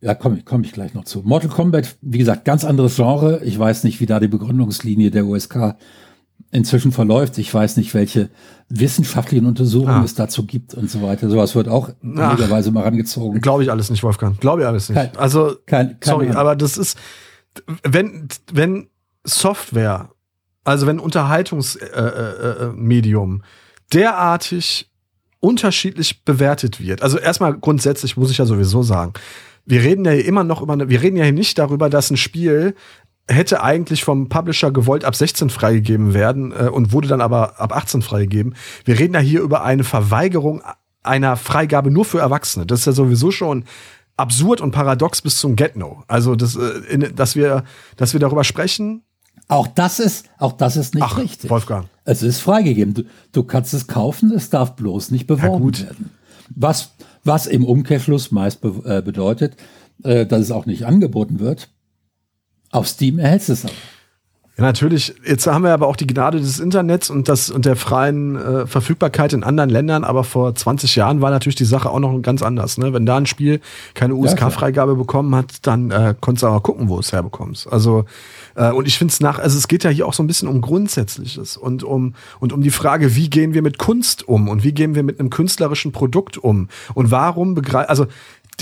[0.00, 1.22] ja, komme komm ich gleich noch zu.
[1.22, 3.44] Mortal Kombat, wie gesagt, ganz anderes Genre.
[3.44, 5.76] Ich weiß nicht, wie da die Begründungslinie der USK
[6.52, 7.36] inzwischen verläuft.
[7.38, 8.28] Ich weiß nicht, welche
[8.68, 10.04] wissenschaftlichen Untersuchungen ah.
[10.04, 11.28] es dazu gibt und so weiter.
[11.28, 13.40] Sowas wird auch möglicherweise mal rangezogen.
[13.40, 14.38] Glaube ich alles nicht, Wolfgang.
[14.38, 14.98] Glaube ich alles nicht.
[14.98, 16.36] Kein, also, kein, sorry, Ahnung.
[16.36, 16.96] aber das ist,
[17.82, 18.86] wenn, wenn
[19.24, 20.10] Software,
[20.62, 23.42] also wenn Unterhaltungsmedium äh, äh, äh
[23.92, 24.90] derartig
[25.40, 29.12] unterschiedlich bewertet wird, also erstmal grundsätzlich muss ich ja sowieso sagen,
[29.64, 32.16] wir reden ja immer noch über, eine, wir reden ja hier nicht darüber, dass ein
[32.16, 32.74] Spiel
[33.32, 37.74] hätte eigentlich vom Publisher gewollt ab 16 freigegeben werden äh, und wurde dann aber ab
[37.74, 38.54] 18 freigegeben.
[38.84, 40.62] Wir reden ja hier über eine Verweigerung
[41.02, 42.66] einer Freigabe nur für Erwachsene.
[42.66, 43.64] Das ist ja sowieso schon
[44.16, 46.04] absurd und paradox bis zum Get-No.
[46.06, 47.64] Also, das, äh, in, dass wir,
[47.96, 49.02] dass wir darüber sprechen.
[49.48, 51.50] Auch das ist, auch das ist nicht Ach, richtig.
[51.50, 51.88] Wolfgang.
[52.04, 52.94] Es ist freigegeben.
[52.94, 56.10] Du, du kannst es kaufen, es darf bloß nicht beworben ja, werden.
[56.54, 56.92] Was,
[57.24, 59.56] was im Umkehrschluss meist be äh, bedeutet,
[60.04, 61.68] äh, dass es auch nicht angeboten wird.
[62.72, 63.74] Auf Steam erhältst du es aber.
[64.58, 65.14] Ja, natürlich.
[65.26, 68.66] Jetzt haben wir aber auch die Gnade des Internets und, das, und der freien äh,
[68.66, 70.04] Verfügbarkeit in anderen Ländern.
[70.04, 72.76] Aber vor 20 Jahren war natürlich die Sache auch noch ganz anders.
[72.76, 72.92] Ne?
[72.92, 73.60] Wenn da ein Spiel
[73.94, 77.72] keine USK-Freigabe bekommen hat, dann äh, konntest du aber gucken, wo es herbekommst.
[77.72, 78.04] Also
[78.54, 80.48] äh, und ich finde es nach, also es geht ja hier auch so ein bisschen
[80.48, 84.64] um Grundsätzliches und um, und um die Frage, wie gehen wir mit Kunst um und
[84.64, 88.06] wie gehen wir mit einem künstlerischen Produkt um und warum begreifen, also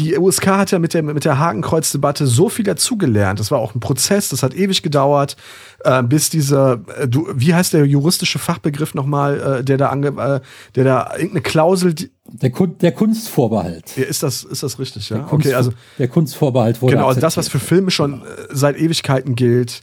[0.01, 3.39] die USK hat ja mit der, mit der Hakenkreuzdebatte so viel dazugelernt.
[3.39, 5.37] Das war auch ein Prozess, das hat ewig gedauert,
[5.85, 10.09] äh, bis dieser, äh, du, wie heißt der juristische Fachbegriff nochmal, äh, der da ange,
[10.09, 10.41] äh,
[10.75, 11.95] der da irgendeine Klausel.
[11.95, 13.97] Die, der, Kun der Kunstvorbehalt.
[13.97, 15.27] Ja, ist das, ist das richtig, ja?
[15.31, 15.73] Okay, also.
[15.99, 16.95] Der Kunstvorbehalt wurde.
[16.95, 19.83] Genau, also das, was für Filme schon äh, seit Ewigkeiten gilt,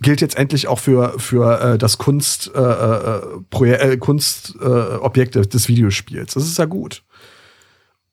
[0.00, 5.68] gilt jetzt endlich auch für, für äh, das Kunst, äh, äh, äh, Kunstobjekte äh, des
[5.68, 6.34] Videospiels.
[6.34, 7.02] Das ist ja gut.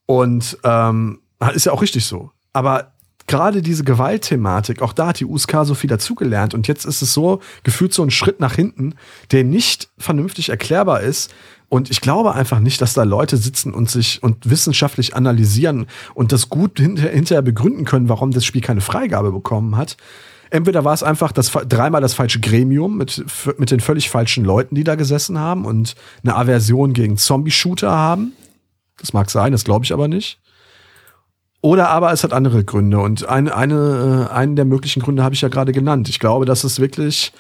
[0.10, 1.20] Und ähm,
[1.54, 2.32] ist ja auch richtig so.
[2.52, 2.94] Aber
[3.28, 6.56] gerade diese Gewaltthematik, auch da hat die USK so viel dazugelernt.
[6.56, 8.96] Und jetzt ist es so gefühlt so ein Schritt nach hinten,
[9.32, 11.32] der nicht vernünftig erklärbar ist.
[11.70, 16.32] Und ich glaube einfach nicht, dass da Leute sitzen und sich und wissenschaftlich analysieren und
[16.32, 19.96] das gut hinter, hinterher begründen können, warum das Spiel keine Freigabe bekommen hat.
[20.50, 23.24] Entweder war es einfach das, dreimal das falsche Gremium mit,
[23.60, 25.94] mit den völlig falschen Leuten, die da gesessen haben und
[26.24, 28.34] eine Aversion gegen Zombie-Shooter haben.
[29.00, 30.40] Das mag sein, das glaube ich aber nicht.
[31.62, 33.00] Oder aber es hat andere Gründe.
[33.00, 36.08] Und ein, eine, äh, einen der möglichen Gründe habe ich ja gerade genannt.
[36.08, 37.34] Ich glaube, dass es wirklich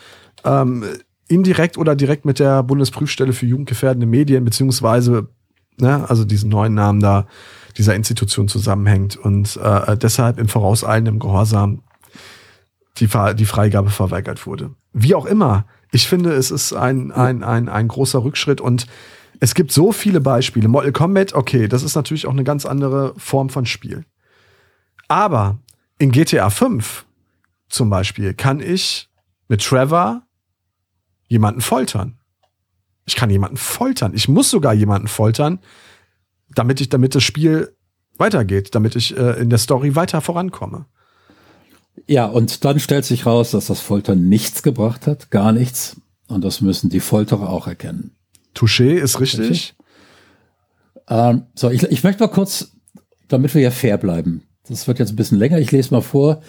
[0.43, 0.83] ähm,
[1.27, 5.29] indirekt oder direkt mit der Bundesprüfstelle für jugendgefährdende Medien, beziehungsweise,
[5.77, 7.27] ne, also diesen neuen Namen da,
[7.77, 11.83] dieser Institution zusammenhängt und äh, deshalb im vorauseilenden Gehorsam
[12.97, 14.71] die, die Freigabe verweigert wurde.
[14.91, 18.87] Wie auch immer, ich finde, es ist ein, ein, ein, ein großer Rückschritt und
[19.39, 20.67] es gibt so viele Beispiele.
[20.67, 24.05] Mortal Kombat, okay, das ist natürlich auch eine ganz andere Form von Spiel.
[25.07, 25.59] Aber
[25.97, 27.05] in GTA 5
[27.69, 29.09] zum Beispiel kann ich
[29.47, 30.23] mit Trevor
[31.27, 32.17] jemanden foltern.
[33.05, 34.13] Ich kann jemanden foltern.
[34.13, 35.59] Ich muss sogar jemanden foltern,
[36.53, 37.75] damit ich, damit das Spiel
[38.17, 40.85] weitergeht, damit ich äh, in der Story weiter vorankomme.
[42.07, 45.97] Ja, und dann stellt sich raus, dass das Foltern nichts gebracht hat, gar nichts.
[46.27, 48.15] Und das müssen die Folterer auch erkennen.
[48.55, 49.49] Touché ist richtig.
[49.49, 49.75] richtig.
[51.07, 52.71] Ähm, so, ich, ich möchte mal kurz,
[53.27, 54.43] damit wir ja fair bleiben.
[54.67, 55.59] Das wird jetzt ein bisschen länger.
[55.59, 56.41] Ich lese mal vor,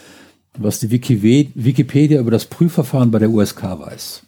[0.58, 4.22] was die Wikipedia über das Prüfverfahren bei der USK weiß.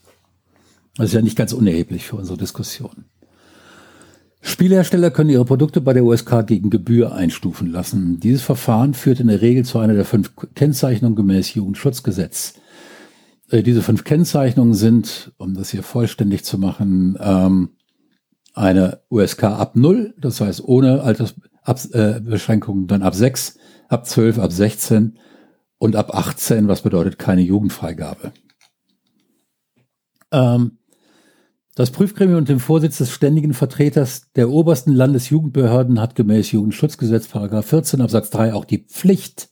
[0.97, 3.05] Das ist ja nicht ganz unerheblich für unsere Diskussion.
[4.41, 8.19] Spielhersteller können ihre Produkte bei der USK gegen Gebühr einstufen lassen.
[8.19, 12.55] Dieses Verfahren führt in der Regel zu einer der fünf Kennzeichnungen gemäß Jugendschutzgesetz.
[13.53, 17.77] Äh, diese fünf Kennzeichnungen sind, um das hier vollständig zu machen, ähm,
[18.55, 24.53] eine USK ab 0, das heißt ohne Altersbeschränkungen, äh, dann ab 6, ab 12, ab
[24.53, 25.19] 16
[25.79, 28.33] und ab 18, was bedeutet keine Jugendfreigabe.
[30.33, 30.79] Ähm,
[31.75, 37.67] das Prüfgremium und dem Vorsitz des ständigen Vertreters der obersten Landesjugendbehörden hat gemäß Jugendschutzgesetz Paragraph
[37.67, 39.49] 14 Absatz 3 auch die Pflicht,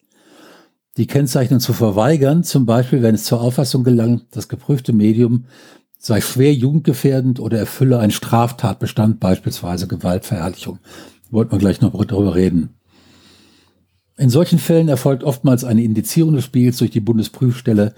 [0.96, 5.44] die Kennzeichnung zu verweigern, zum Beispiel wenn es zur Auffassung gelangt, das geprüfte Medium
[5.98, 10.78] sei schwer jugendgefährdend oder erfülle einen Straftatbestand, beispielsweise Gewaltverherrlichung.
[11.30, 12.70] Wollten wir gleich noch darüber reden.
[14.16, 17.94] In solchen Fällen erfolgt oftmals eine Indizierung des Spiels durch die Bundesprüfstelle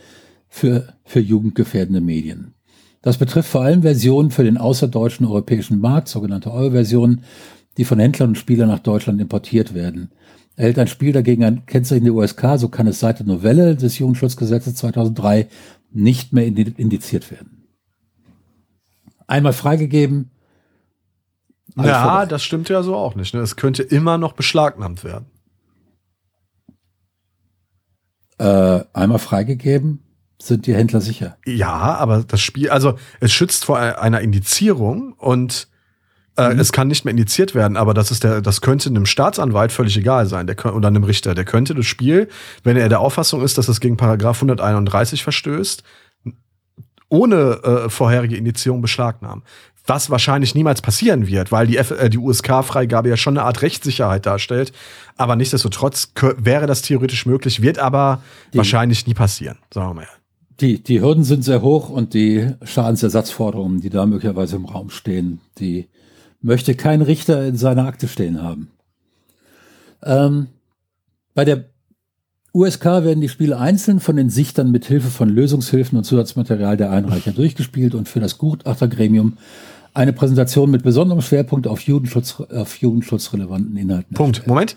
[0.49, 2.55] für, für jugendgefährdende Medien.
[3.03, 7.25] Das betrifft vor allem Versionen für den außerdeutschen europäischen Markt, sogenannte Euro-Versionen,
[7.77, 10.11] die von Händlern und Spielern nach Deutschland importiert werden.
[10.57, 13.99] Erhält ein Spiel dagegen ein Kennzeichen der USK, so kann es seit der Novelle des
[13.99, 15.49] Jugendschutzgesetzes 2003
[15.91, 17.67] nicht mehr indiziert werden.
[19.27, 20.31] Einmal freigegeben.
[21.77, 22.27] Ja, vorbei.
[22.27, 23.33] das stimmt ja so auch nicht.
[23.33, 23.41] Ne?
[23.41, 25.27] Es könnte immer noch beschlagnahmt werden.
[28.39, 30.03] Äh, einmal freigegeben,
[30.41, 31.39] sind die Händler sicher.
[31.47, 35.69] Ja, aber das Spiel, also es schützt vor einer Indizierung und
[36.51, 36.61] äh, mhm.
[36.61, 39.97] es kann nicht mehr indiziert werden, aber das ist der, das könnte einem Staatsanwalt völlig
[39.97, 41.35] egal sein, der oder einem Richter.
[41.35, 42.29] Der könnte das Spiel,
[42.65, 45.83] wenn er der Auffassung ist, dass es gegen Paragraph 131 verstößt,
[47.09, 49.43] ohne äh, vorherige Indizierung beschlagnahmen.
[49.85, 54.27] Was wahrscheinlich niemals passieren wird, weil die, äh, die USK-Freigabe ja schon eine Art Rechtssicherheit
[54.27, 54.73] darstellt.
[55.17, 60.09] Aber nichtsdestotrotz wäre das theoretisch möglich, wird aber die, wahrscheinlich nie passieren, sagen wir mal.
[60.61, 65.41] Die, die Hürden sind sehr hoch und die Schadensersatzforderungen, die da möglicherweise im Raum stehen,
[65.59, 65.89] die
[66.43, 68.71] möchte kein Richter in seiner Akte stehen haben.
[70.03, 70.49] Ähm,
[71.35, 71.65] bei der
[72.53, 76.91] USK werden die Spiele einzeln von den Sichtern mit Hilfe von Lösungshilfen und Zusatzmaterial der
[76.91, 79.39] Einreicher durchgespielt und für das Gutachtergremium
[79.95, 84.15] eine Präsentation mit besonderem Schwerpunkt auf Jugendschutz, auf jugendschutzrelevanten Inhalten.
[84.15, 84.39] Punkt.
[84.39, 84.49] Erstellt.
[84.49, 84.77] Moment.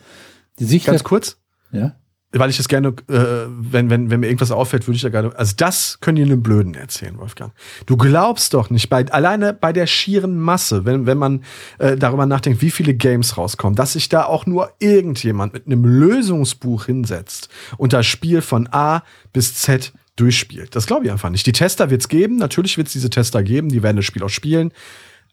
[0.59, 1.37] Die Sichter, Ganz kurz.
[1.71, 1.95] Ja
[2.39, 5.35] weil ich das gerne, äh, wenn, wenn, wenn mir irgendwas auffällt, würde ich ja gerne.
[5.35, 7.53] Also das können die einem Blöden erzählen, Wolfgang.
[7.85, 11.43] Du glaubst doch nicht, bei, alleine bei der schieren Masse, wenn, wenn man
[11.77, 15.85] äh, darüber nachdenkt, wie viele Games rauskommen, dass sich da auch nur irgendjemand mit einem
[15.85, 20.75] Lösungsbuch hinsetzt und das Spiel von A bis Z durchspielt.
[20.75, 21.45] Das glaube ich einfach nicht.
[21.45, 24.23] Die Tester wird es geben, natürlich wird es diese Tester geben, die werden das Spiel
[24.23, 24.71] auch spielen.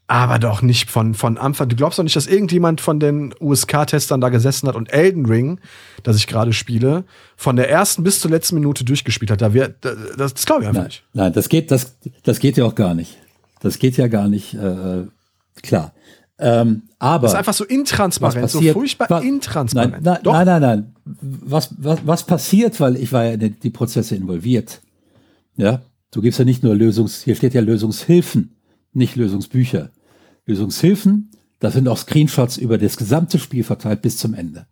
[0.08, 1.68] Aber doch nicht von, von Anfang.
[1.68, 5.60] Du glaubst doch nicht, dass irgendjemand von den USK-Testern da gesessen hat und Elden Ring,
[6.02, 7.04] das ich gerade spiele,
[7.36, 9.40] von der ersten bis zur letzten Minute durchgespielt hat.
[9.40, 11.04] Da wird, das, das glaube ich einfach nein, nicht.
[11.14, 13.16] Nein, das geht, das, das geht ja auch gar nicht.
[13.60, 15.06] Das geht ja gar nicht, äh,
[15.62, 15.92] klar.
[16.38, 17.22] Ähm, aber.
[17.22, 20.02] Das ist einfach so intransparent, passiert, so furchtbar was, intransparent.
[20.02, 20.94] Nein, nein, nein, nein, nein.
[21.20, 24.82] Was, was, was passiert, weil ich war ja in die Prozesse involviert.
[25.56, 28.56] Ja, du gibst ja nicht nur Lösungs, hier steht ja Lösungshilfen,
[28.92, 29.90] nicht Lösungsbücher.
[30.46, 34.66] Lösungshilfen, das sind auch Screenshots über das gesamte Spiel verteilt bis zum Ende.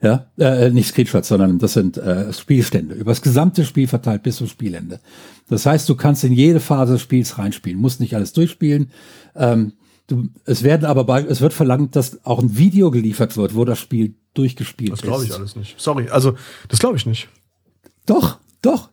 [0.00, 2.94] Ja, äh, nicht Screenshots, sondern das sind äh, Spielstände.
[2.94, 5.00] Über das gesamte Spiel verteilt bis zum Spielende.
[5.48, 8.90] Das heißt, du kannst in jede Phase des Spiels reinspielen, musst nicht alles durchspielen.
[9.34, 9.72] Ähm,
[10.06, 13.64] du, es werden aber bei, es wird verlangt, dass auch ein Video geliefert wird, wo
[13.64, 15.04] das Spiel durchgespielt das ist.
[15.04, 15.80] Das glaube ich alles nicht.
[15.80, 16.36] Sorry, also
[16.68, 17.28] das glaube ich nicht.
[18.04, 18.90] Doch, doch.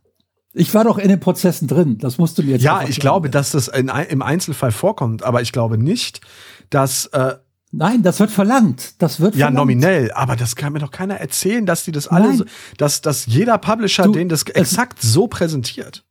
[0.53, 1.97] Ich war doch in den Prozessen drin.
[1.97, 5.41] Das musst du mir jetzt Ja, ich glaube, dass das in, im Einzelfall vorkommt, aber
[5.41, 6.21] ich glaube nicht,
[6.69, 7.07] dass.
[7.07, 7.35] Äh,
[7.73, 9.01] Nein, das wird verlangt.
[9.01, 9.55] Das wird ja verlangt.
[9.55, 12.43] nominell, aber das kann mir doch keiner erzählen, dass die das alle, so,
[12.77, 16.03] dass, dass jeder Publisher du, den das exakt so präsentiert.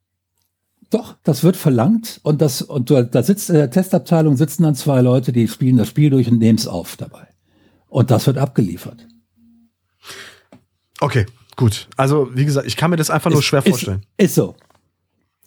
[0.88, 4.74] Doch, das wird verlangt und das und du, da sitzt in der Testabteilung sitzen dann
[4.74, 7.28] zwei Leute, die spielen das Spiel durch und nehmen es auf dabei.
[7.88, 9.06] Und das wird abgeliefert.
[10.98, 11.26] Okay,
[11.60, 14.00] Gut, also wie gesagt, ich kann mir das einfach ist, nur schwer vorstellen.
[14.16, 14.54] Ist, ist, so.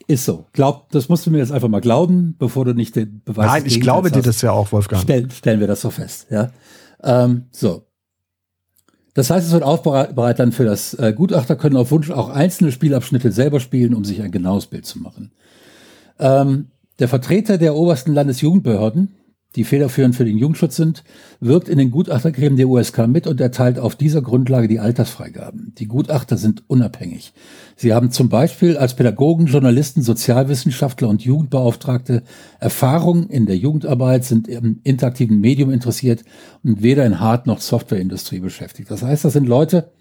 [0.06, 0.45] Ist so.
[0.54, 3.63] Glaub, das musst du mir jetzt einfach mal glauben, bevor du nicht den Beweis Nein,
[3.65, 5.02] ich glaube dir das ja auch, Wolfgang.
[5.02, 6.52] Stell, stellen wir das so fest, ja.
[7.02, 7.88] Ähm, so.
[9.15, 12.71] Das heißt, es wird aufbereitet dann für das äh, Gutachter können auf Wunsch auch einzelne
[12.71, 15.32] Spielabschnitte selber spielen, um sich ein genaues Bild zu machen.
[16.19, 16.67] Ähm,
[16.99, 19.15] der Vertreter der obersten Landesjugendbehörden,
[19.56, 21.04] die federführend für den Jugendschutz sind,
[21.39, 25.74] wirkt in den Gutachtergremien der USK mit und erteilt auf dieser Grundlage die Altersfreigaben.
[25.78, 27.34] Die Gutachter sind unabhängig.
[27.76, 32.24] Sie haben zum Beispiel als Pädagogen, Journalisten, Sozialwissenschaftler und Jugendbeauftragte
[32.60, 36.24] Erfahrung in der Jugendarbeit, sind im interaktiven Medium interessiert
[36.63, 38.89] und weder in Hard- noch Softwareindustrie beschäftigt.
[38.89, 39.92] Das heißt, das sind Leute,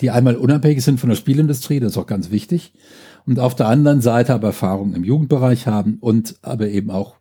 [0.00, 2.72] die einmal unabhängig sind von der Spielindustrie, das ist auch ganz wichtig,
[3.26, 7.19] und auf der anderen Seite aber Erfahrung im Jugendbereich haben und aber eben auch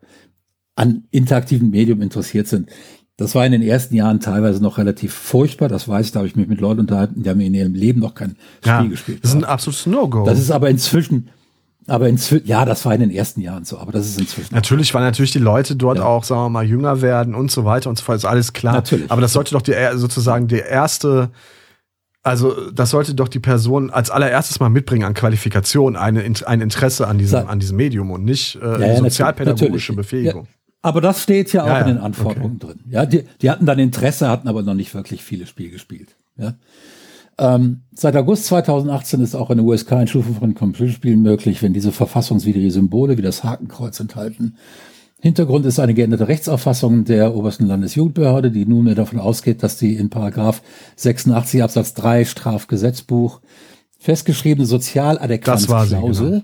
[0.79, 2.69] an interaktiven Medium interessiert sind.
[3.17, 5.67] Das war in den ersten Jahren teilweise noch relativ furchtbar.
[5.67, 7.99] Das weiß ich, da habe ich mich mit Leuten unterhalten, die haben in ihrem Leben
[7.99, 9.19] noch kein ja, Spiel gespielt.
[9.21, 10.23] Das ist ein absolutes No-Go.
[10.23, 11.29] Das ist aber inzwischen,
[11.85, 14.55] aber inzwischen, ja, das war in den ersten Jahren so, aber das ist inzwischen.
[14.55, 16.05] Natürlich, weil natürlich die Leute dort ja.
[16.05, 18.75] auch, sagen wir mal, jünger werden und so weiter und so fort, ist alles klar.
[18.75, 19.11] Natürlich.
[19.11, 21.31] Aber das sollte doch die, sozusagen der erste,
[22.23, 27.05] also das sollte doch die Person als allererstes mal mitbringen an Qualifikation, eine, ein Interesse
[27.05, 29.95] an diesem, an diesem Medium und nicht äh, ja, sozialpädagogische natürlich.
[29.95, 30.47] Befähigung.
[30.81, 32.73] Aber das steht ja auch ja, in den Anforderungen okay.
[32.73, 32.83] drin.
[32.89, 36.15] Ja, die, die hatten dann Interesse, hatten aber noch nicht wirklich viele Spiele gespielt.
[36.37, 36.55] Ja.
[37.37, 43.17] Ähm, seit August 2018 ist auch eine USK-Einstufung von Computerspielen möglich, wenn diese verfassungswidrige Symbole
[43.17, 44.55] wie das Hakenkreuz enthalten.
[45.21, 50.09] Hintergrund ist eine geänderte Rechtsauffassung der obersten Landesjugendbehörde, die nunmehr davon ausgeht, dass die in
[50.09, 50.61] Paragraph
[50.95, 53.41] 86 Absatz 3 Strafgesetzbuch
[53.99, 56.43] festgeschriebene Sozialadäquanzklausel genau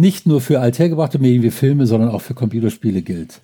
[0.00, 3.40] nicht nur für althergebrachte Medien wie Filme, sondern auch für Computerspiele gilt.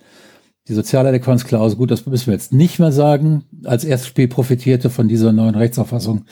[0.67, 3.43] Die soziale Adäquanzklausel, gut, das müssen wir jetzt nicht mehr sagen.
[3.63, 6.25] Als erstes Spiel profitierte von dieser neuen Rechtsauffassung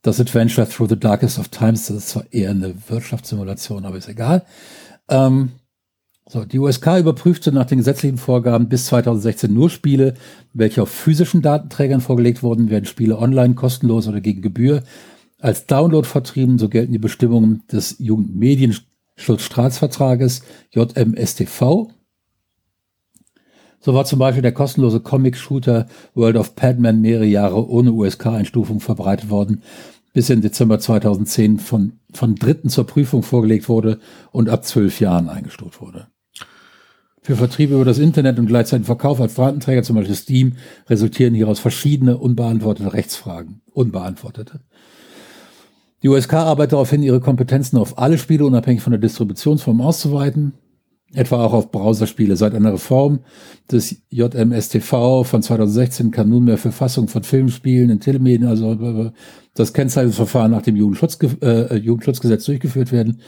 [0.00, 1.88] das Adventure Through the Darkest of Times.
[1.88, 4.46] Das ist zwar eher eine Wirtschaftssimulation, aber ist egal.
[5.10, 5.50] Ähm,
[6.26, 10.14] so, die USK überprüfte nach den gesetzlichen Vorgaben bis 2016 nur Spiele,
[10.54, 14.82] welche auf physischen Datenträgern vorgelegt wurden, werden Spiele online kostenlos oder gegen Gebühr
[15.38, 16.58] als Download vertrieben.
[16.58, 18.74] So gelten die Bestimmungen des Jugendmedien
[19.16, 21.88] Schutzstaatsvertrages JMSTV.
[23.80, 29.28] So war zum Beispiel der kostenlose Comic-Shooter World of Padman mehrere Jahre ohne USK-Einstufung verbreitet
[29.28, 29.62] worden,
[30.12, 33.98] bis in Dezember 2010 von, von Dritten zur Prüfung vorgelegt wurde
[34.30, 36.06] und ab zwölf Jahren eingestuft wurde.
[37.24, 40.56] Für Vertrieb über das Internet und gleichzeitig Verkauf als Datenträger, zum Beispiel Steam,
[40.88, 43.62] resultieren hieraus verschiedene unbeantwortete Rechtsfragen.
[43.70, 44.60] Unbeantwortete.
[46.02, 50.54] Die USK arbeitet darauf hin, ihre Kompetenzen auf alle Spiele unabhängig von der Distributionsform auszuweiten,
[51.14, 52.36] etwa auch auf Browserspiele.
[52.36, 53.20] Seit einer Reform
[53.70, 59.12] des JMSTV von 2016 kann nunmehr für Fassung von Filmspielen in Telemedien, also
[59.54, 63.20] das Kennzeichnungsverfahren nach dem Jugendschutz, äh, Jugendschutzgesetz durchgeführt werden,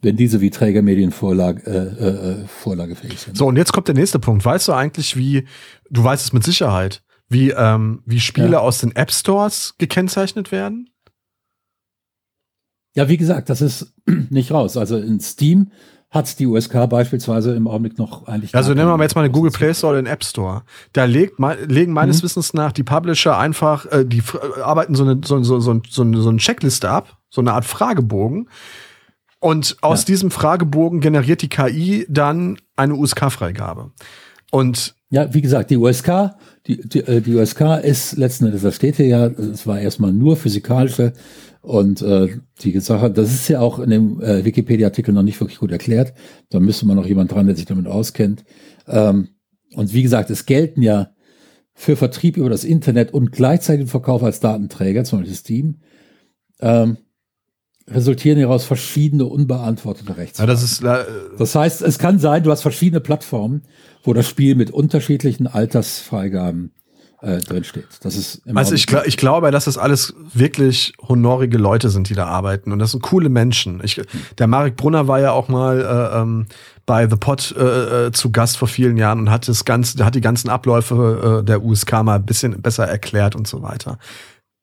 [0.00, 3.36] wenn diese wie Trägermedien Vorlage, äh, äh, vorlagefähig sind.
[3.36, 4.44] So, und jetzt kommt der nächste Punkt.
[4.44, 5.44] Weißt du eigentlich, wie,
[5.90, 8.58] du weißt es mit Sicherheit, wie, ähm, wie Spiele ja.
[8.60, 10.88] aus den App Stores gekennzeichnet werden?
[12.94, 13.92] Ja, wie gesagt, das ist
[14.30, 14.76] nicht raus.
[14.76, 15.70] Also in Steam
[16.10, 18.54] hat die USK beispielsweise im Augenblick noch eigentlich.
[18.54, 20.62] Also nehmen wir mal jetzt mal den Google Play Store oder den App Store.
[20.92, 22.26] Da legt, legen meines mhm.
[22.26, 24.22] Wissens nach die Publisher einfach, äh, die
[24.62, 28.48] arbeiten so eine, so, so, so, so, so eine Checkliste ab, so eine Art Fragebogen
[29.40, 30.06] Und aus ja.
[30.06, 33.90] diesem Fragebogen generiert die KI dann eine USK-Freigabe.
[34.52, 36.30] Und ja, wie gesagt, die USK,
[36.68, 40.12] die, die, äh, die USK ist letzten Endes, das steht hier ja, es war erstmal
[40.12, 41.12] nur physikalische
[41.64, 42.28] und äh,
[42.60, 46.12] die Sache, das ist ja auch in dem äh, Wikipedia-Artikel noch nicht wirklich gut erklärt.
[46.50, 48.44] Da müsste man noch jemand dran, der sich damit auskennt.
[48.86, 49.28] Ähm,
[49.74, 51.14] und wie gesagt, es gelten ja
[51.72, 55.80] für Vertrieb über das Internet und gleichzeitig Verkauf als Datenträger, zum Beispiel Steam,
[56.60, 56.98] ähm,
[57.88, 60.50] resultieren hieraus verschiedene unbeantwortete Rechtsfragen.
[60.50, 61.04] Ja, das, ist, äh,
[61.38, 63.62] das heißt, es kann sein, du hast verschiedene Plattformen,
[64.02, 66.72] wo das Spiel mit unterschiedlichen Altersfreigaben
[67.24, 67.86] äh, drinsteht.
[68.02, 72.26] Das ist also ich, ich glaube, dass das alles wirklich honorige Leute sind, die da
[72.26, 72.72] arbeiten.
[72.72, 73.80] Und das sind coole Menschen.
[73.82, 74.00] Ich,
[74.38, 76.46] der Marek Brunner war ja auch mal äh, ähm,
[76.86, 80.14] bei The Pot äh, äh, zu Gast vor vielen Jahren und hat das ganze, hat
[80.14, 83.98] die ganzen Abläufe äh, der USK mal ein bisschen besser erklärt und so weiter.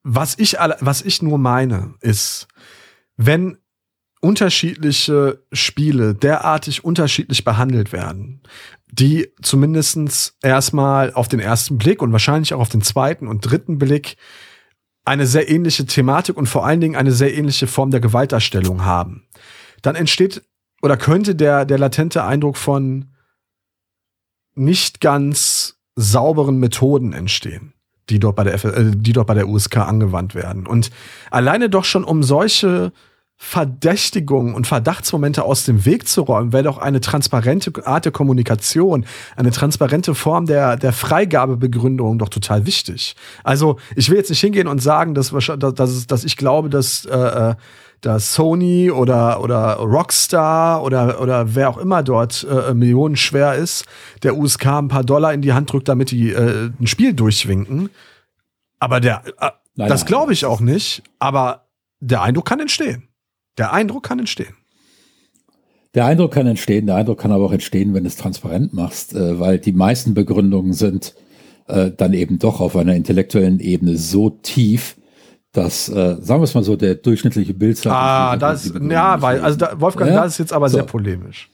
[0.04, 2.48] Was ich, was ich nur meine, ist,
[3.18, 3.58] wenn
[4.20, 8.42] unterschiedliche Spiele derartig unterschiedlich behandelt werden,
[8.92, 13.78] die zumindestens erstmal auf den ersten Blick und wahrscheinlich auch auf den zweiten und dritten
[13.78, 14.18] Blick
[15.06, 19.28] eine sehr ähnliche Thematik und vor allen Dingen eine sehr ähnliche Form der Gewaltdarstellung haben,
[19.82, 20.44] dann entsteht
[20.82, 23.12] oder könnte der, der latente Eindruck von
[24.54, 27.74] nicht ganz sauberen Methoden entstehen,
[28.10, 30.68] die dort bei der, äh, die dort bei der USK angewandt werden.
[30.68, 30.92] Und
[31.30, 32.92] alleine doch schon um solche
[33.44, 39.04] Verdächtigungen und Verdachtsmomente aus dem Weg zu räumen, wäre doch eine transparente Art der Kommunikation,
[39.36, 43.16] eine transparente Form der, der Freigabebegründung doch total wichtig.
[43.44, 47.18] Also ich will jetzt nicht hingehen und sagen, dass, dass, dass ich glaube, dass, äh,
[47.18, 47.56] äh,
[48.02, 53.86] dass Sony oder, oder Rockstar oder, oder wer auch immer dort äh, Millionen schwer ist,
[54.22, 57.90] der USK ein paar Dollar in die Hand drückt, damit die äh, ein Spiel durchwinken.
[58.80, 61.66] Aber der, äh, das glaube ich auch nicht, aber
[62.00, 63.08] der Eindruck kann entstehen.
[63.58, 64.56] Der Eindruck kann entstehen.
[65.94, 69.14] Der Eindruck kann entstehen, der Eindruck kann aber auch entstehen, wenn du es transparent machst,
[69.14, 71.14] äh, weil die meisten Begründungen sind
[71.68, 74.96] äh, dann eben doch auf einer intellektuellen Ebene so tief,
[75.52, 77.86] dass, äh, sagen wir es mal so, der durchschnittliche Bild.
[77.88, 80.24] Ah, das, ja, weil, also da, Wolfgang, ja?
[80.24, 80.78] das ist jetzt aber so.
[80.78, 81.51] sehr polemisch.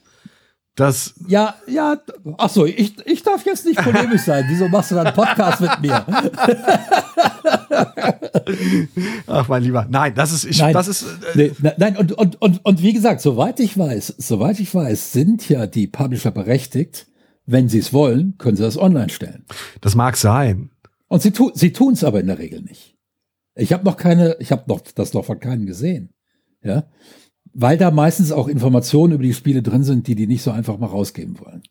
[0.78, 2.00] Das ja, ja,
[2.36, 4.44] ach so, ich, ich darf jetzt nicht polemisch sein.
[4.46, 6.06] Wieso machst du dann einen Podcast mit mir?
[9.26, 9.88] ach, mein Lieber.
[9.90, 11.02] Nein, das ist, ich, nein, das ist.
[11.34, 15.10] Äh, nee, nein, und, und, und, und wie gesagt, soweit ich weiß, soweit ich weiß,
[15.10, 17.08] sind ja die Publisher berechtigt,
[17.44, 19.46] wenn sie es wollen, können sie das online stellen.
[19.80, 20.70] Das mag sein.
[21.08, 22.94] Und sie, tu, sie tun es aber in der Regel nicht.
[23.56, 26.10] Ich habe noch keine, ich habe noch das noch von keinem gesehen.
[26.62, 26.84] Ja,
[27.52, 30.78] weil da meistens auch Informationen über die Spiele drin sind, die die nicht so einfach
[30.78, 31.62] mal rausgeben wollen.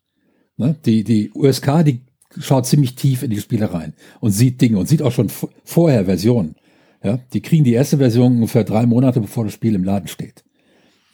[0.56, 0.76] Ne?
[0.84, 2.02] Die, die USK, die
[2.38, 5.30] schaut ziemlich tief in die Spiele rein und sieht Dinge und sieht auch schon
[5.64, 6.56] vorher Versionen.
[7.02, 7.18] Ja?
[7.32, 10.44] Die kriegen die erste Version ungefähr drei Monate, bevor das Spiel im Laden steht.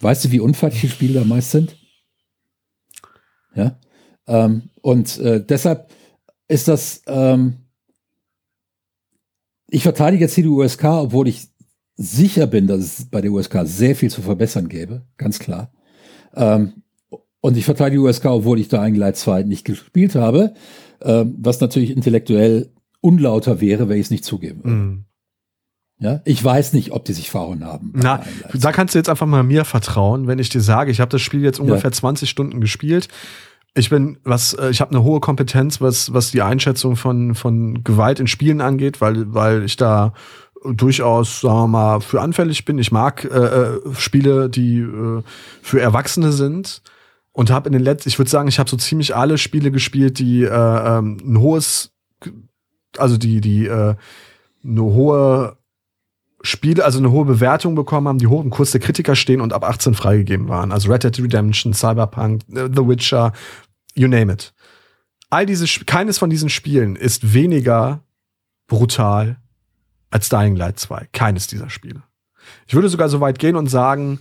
[0.01, 1.77] Weißt du, wie unfertig die Spiele da meist sind?
[3.55, 3.79] Ja.
[4.27, 5.91] Ähm, und äh, deshalb
[6.49, 7.59] ist das, ähm,
[9.69, 11.49] ich verteidige jetzt hier die USK, obwohl ich
[11.97, 15.73] sicher bin, dass es bei der USK sehr viel zu verbessern gäbe, ganz klar.
[16.35, 16.83] Ähm,
[17.41, 20.55] und ich verteidige die USK, obwohl ich da ein Gleit 2 nicht gespielt habe,
[21.03, 24.77] ähm, was natürlich intellektuell unlauter wäre, wenn ich es nicht zugeben würde.
[24.77, 25.05] Mm.
[25.99, 27.93] Ja, ich weiß nicht, ob die sich verhauen haben.
[27.95, 28.23] Na,
[28.53, 31.23] da kannst du jetzt einfach mal mir vertrauen, wenn ich dir sage, ich habe das
[31.23, 31.93] Spiel jetzt ungefähr ja.
[31.93, 33.09] 20 Stunden gespielt.
[33.75, 37.85] Ich bin, was, äh, ich habe eine hohe Kompetenz, was, was die Einschätzung von, von
[37.85, 40.15] Gewalt in Spielen angeht, weil, weil ich da
[40.65, 42.79] durchaus, sagen wir mal, für anfällig bin.
[42.79, 45.23] Ich mag äh, äh, Spiele, die äh,
[45.63, 46.83] für Erwachsene sind.
[47.33, 50.21] Und habe in den letzten, ich würde sagen, ich habe so ziemlich alle Spiele gespielt,
[50.21, 51.91] die äh, ähm, ein hohes,
[52.97, 53.97] also die, die äh,
[54.65, 55.57] eine hohe
[56.43, 59.53] Spiele, also eine hohe Bewertung bekommen haben, die hoch im Kurs der Kritiker stehen und
[59.53, 60.71] ab 18 freigegeben waren.
[60.71, 63.33] Also Red Dead Redemption, Cyberpunk, äh, The Witcher,
[63.95, 64.55] you name it.
[65.29, 68.05] All diese, keines von diesen Spielen ist weniger
[68.69, 69.39] brutal
[70.15, 71.09] als Dying Light 2.
[71.13, 72.05] Keines dieser Spiele.
[72.69, 74.21] Ich würde sogar so weit gehen und sagen,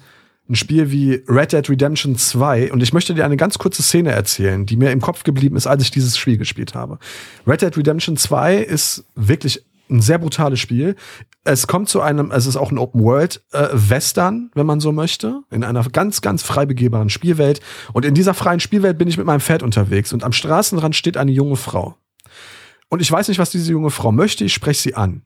[0.49, 4.11] ein Spiel wie Red Dead Redemption 2, und ich möchte dir eine ganz kurze Szene
[4.11, 6.97] erzählen, die mir im Kopf geblieben ist, als ich dieses Spiel gespielt habe.
[7.45, 10.95] Red Dead Redemption 2 ist wirklich ein sehr brutales Spiel.
[11.43, 14.91] Es kommt zu einem, es ist auch ein Open World äh, Western, wenn man so
[14.91, 17.61] möchte, in einer ganz, ganz frei begehbaren Spielwelt.
[17.93, 21.17] Und in dieser freien Spielwelt bin ich mit meinem Pferd unterwegs und am Straßenrand steht
[21.17, 21.97] eine junge Frau.
[22.89, 25.23] Und ich weiß nicht, was diese junge Frau möchte, ich spreche sie an.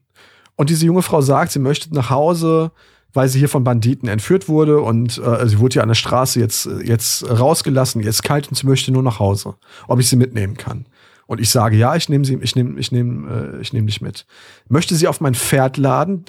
[0.58, 2.72] Und diese junge Frau sagt, sie möchte nach Hause,
[3.12, 6.40] weil sie hier von Banditen entführt wurde und äh, sie wurde ja an der Straße
[6.40, 9.54] jetzt, jetzt rausgelassen, jetzt kalt und sie möchte nur nach Hause,
[9.86, 10.86] ob ich sie mitnehmen kann.
[11.28, 14.00] Und ich sage, ja, ich nehme sie, ich nehme, ich nehme, äh, ich nehme dich
[14.00, 14.26] mit.
[14.68, 16.24] Möchte sie auf mein Pferd laden,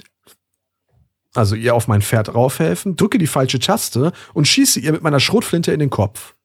[1.34, 5.20] also ihr auf mein Pferd raufhelfen, drücke die falsche Taste und schieße ihr mit meiner
[5.20, 6.36] Schrotflinte in den Kopf.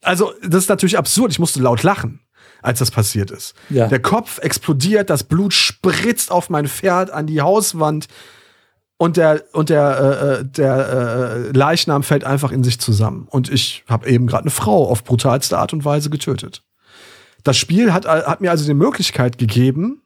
[0.00, 1.30] Also, das ist natürlich absurd.
[1.30, 2.20] Ich musste laut lachen,
[2.62, 3.54] als das passiert ist.
[3.68, 3.88] Ja.
[3.88, 8.06] Der Kopf explodiert, das Blut spritzt auf mein Pferd an die Hauswand
[8.96, 13.50] und der und der äh, äh der äh, Leichnam fällt einfach in sich zusammen und
[13.50, 16.62] ich habe eben gerade eine Frau auf brutalste Art und Weise getötet.
[17.42, 20.01] Das Spiel hat hat mir also die Möglichkeit gegeben,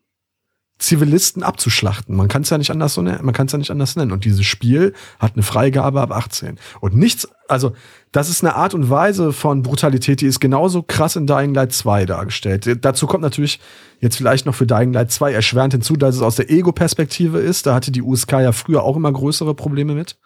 [0.78, 2.14] Zivilisten abzuschlachten.
[2.14, 4.12] Man kann es ja nicht anders so nennen, man kann es ja nicht anders nennen.
[4.12, 6.58] Und dieses Spiel hat eine Freigabe ab 18.
[6.80, 7.72] Und nichts, also
[8.12, 11.72] das ist eine Art und Weise von Brutalität, die ist genauso krass in Dying Light
[11.72, 12.84] 2 dargestellt.
[12.84, 13.58] Dazu kommt natürlich
[14.00, 17.66] jetzt vielleicht noch für Dying Light 2 erschwerend hinzu, dass es aus der Ego-Perspektive ist.
[17.66, 20.18] Da hatte die USK ja früher auch immer größere Probleme mit.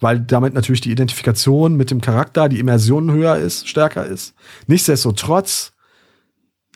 [0.00, 4.34] Weil damit natürlich die Identifikation mit dem Charakter, die Immersion höher ist, stärker ist.
[4.66, 5.72] Nichtsdestotrotz,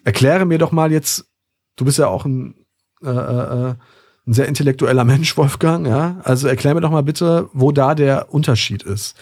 [0.05, 1.26] erkläre mir doch mal jetzt,
[1.76, 2.55] du bist ja auch ein
[3.03, 3.74] äh, äh,
[4.26, 6.20] ein sehr intellektueller Mensch, Wolfgang, ja.
[6.24, 9.16] Also erklär mir doch mal bitte, wo da der Unterschied ist.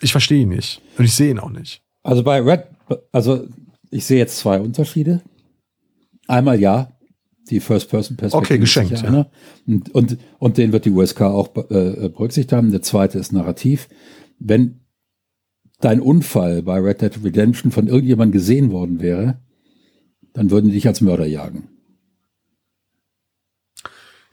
[0.00, 0.80] Ich verstehe ihn nicht.
[0.98, 1.82] Und ich sehe ihn auch nicht.
[2.02, 2.64] Also bei Red,
[3.12, 3.46] also
[3.90, 5.22] ich sehe jetzt zwei Unterschiede.
[6.26, 6.92] Einmal ja,
[7.50, 8.54] die First-Person-Perspektive.
[8.54, 9.02] Okay, geschenkt.
[9.02, 9.26] Ja.
[9.66, 12.70] Und, und, und den wird die USK auch äh, berücksichtigt haben.
[12.70, 13.88] Der zweite ist Narrativ.
[14.38, 14.80] Wenn
[15.80, 19.38] dein Unfall bei Red Dead Redemption von irgendjemandem gesehen worden wäre,
[20.32, 21.68] dann würden die dich als Mörder jagen.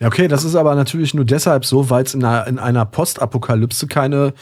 [0.02, 2.86] Ja, okay, das ist aber natürlich nur deshalb so, weil es in einer, in einer
[2.86, 4.34] Postapokalypse keine,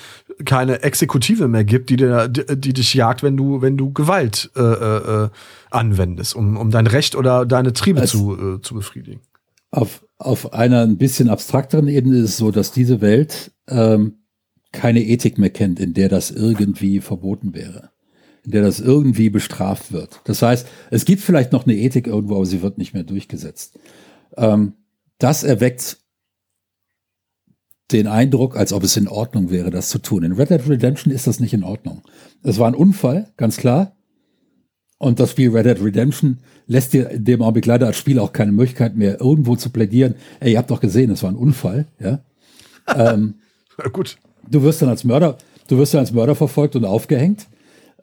[0.45, 4.49] keine Exekutive mehr gibt, die, dir, die, die dich jagt, wenn du, wenn du Gewalt
[4.55, 5.29] äh, äh,
[5.69, 9.19] anwendest, um, um dein Recht oder deine Triebe zu, äh, zu befriedigen.
[9.69, 14.19] Auf, auf einer ein bisschen abstrakteren Ebene ist es so, dass diese Welt ähm,
[14.71, 17.89] keine Ethik mehr kennt, in der das irgendwie verboten wäre,
[18.45, 20.21] in der das irgendwie bestraft wird.
[20.23, 23.77] Das heißt, es gibt vielleicht noch eine Ethik irgendwo, aber sie wird nicht mehr durchgesetzt.
[24.37, 24.75] Ähm,
[25.19, 25.97] das erweckt
[27.91, 30.23] den Eindruck, als ob es in Ordnung wäre, das zu tun.
[30.23, 32.03] In Red Dead Redemption ist das nicht in Ordnung.
[32.43, 33.95] Es war ein Unfall, ganz klar.
[34.99, 38.31] Und das Spiel Red Dead Redemption lässt dir in dem Augenblick leider als Spiel auch
[38.31, 40.15] keine Möglichkeit mehr, irgendwo zu plädieren.
[40.39, 42.19] Ey, ihr habt doch gesehen, es war ein Unfall, ja.
[42.95, 43.35] ähm,
[43.77, 44.17] Ja, gut.
[44.49, 47.47] du wirst dann als Mörder, du wirst dann als Mörder verfolgt und aufgehängt.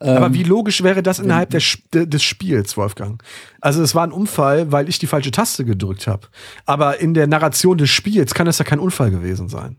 [0.00, 3.22] Aber wie logisch wäre das innerhalb der, des Spiels, Wolfgang?
[3.60, 6.28] Also es war ein Unfall, weil ich die falsche Taste gedrückt habe.
[6.66, 9.76] Aber in der Narration des Spiels kann es ja kein Unfall gewesen sein.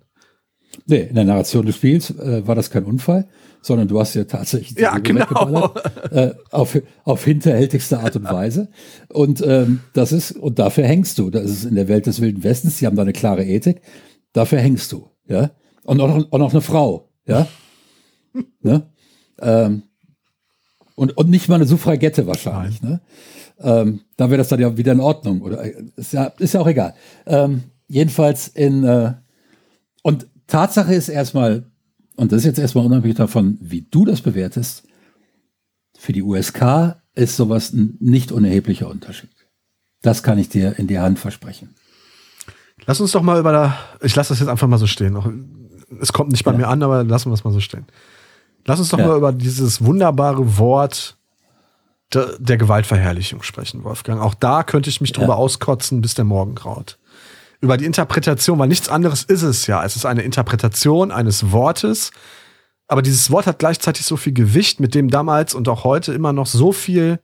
[0.86, 3.28] Nee, in der Narration des Spiels äh, war das kein Unfall,
[3.61, 5.74] sondern du hast ja tatsächlich die Ja, genau.
[6.11, 8.70] äh, auf, auf hinterhältigste Art und Weise.
[9.09, 11.30] Und ähm, das ist, und dafür hängst du.
[11.30, 13.82] Das ist in der Welt des Wilden Westens, die haben da eine klare Ethik.
[14.34, 15.51] Dafür hängst du, ja.
[15.84, 17.47] Und auch, noch- auch noch eine Frau, ja.
[18.61, 18.89] ne?
[19.41, 19.84] ähm,
[20.98, 23.00] und, und nicht mal eine Suffragette wahrscheinlich, ne?
[23.60, 25.41] Ähm, dann wäre das dann ja wieder in Ordnung.
[25.41, 25.64] Oder
[25.95, 26.93] ist ja, ist ja auch egal.
[27.26, 29.14] Ähm, jedenfalls in äh,
[30.04, 31.66] und Tatsache ist erstmal,
[32.16, 34.84] und das ist jetzt erstmal unabhängig davon, wie du das bewertest,
[35.98, 39.30] für die USK ist sowas ein nicht unerheblicher Unterschied.
[40.02, 41.76] Das kann ich dir in die Hand versprechen.
[42.86, 43.78] Lass uns doch mal über da.
[44.02, 45.18] Ich lasse das jetzt einfach mal so stehen.
[46.00, 46.58] Es kommt nicht bei Ja.
[46.58, 47.86] mir an, aber lassen wir das mal so stehen.
[48.68, 49.07] Lass uns doch Ja.
[49.07, 51.18] mal über dieses wunderbare Wort
[52.13, 54.22] der, der Gewaltverherrlichung sprechen, Wolfgang.
[54.22, 56.97] Auch da könnte ich mich drüber auskotzen, bis der Morgen graut.
[57.59, 59.84] Über die Interpretation, weil nichts anderes ist es ja.
[59.84, 62.11] Es ist eine Interpretation eines Wortes,
[62.88, 66.34] aber dieses Wort hat gleichzeitig so viel Gewicht, mit dem damals und auch heute immer
[66.34, 67.20] noch so viel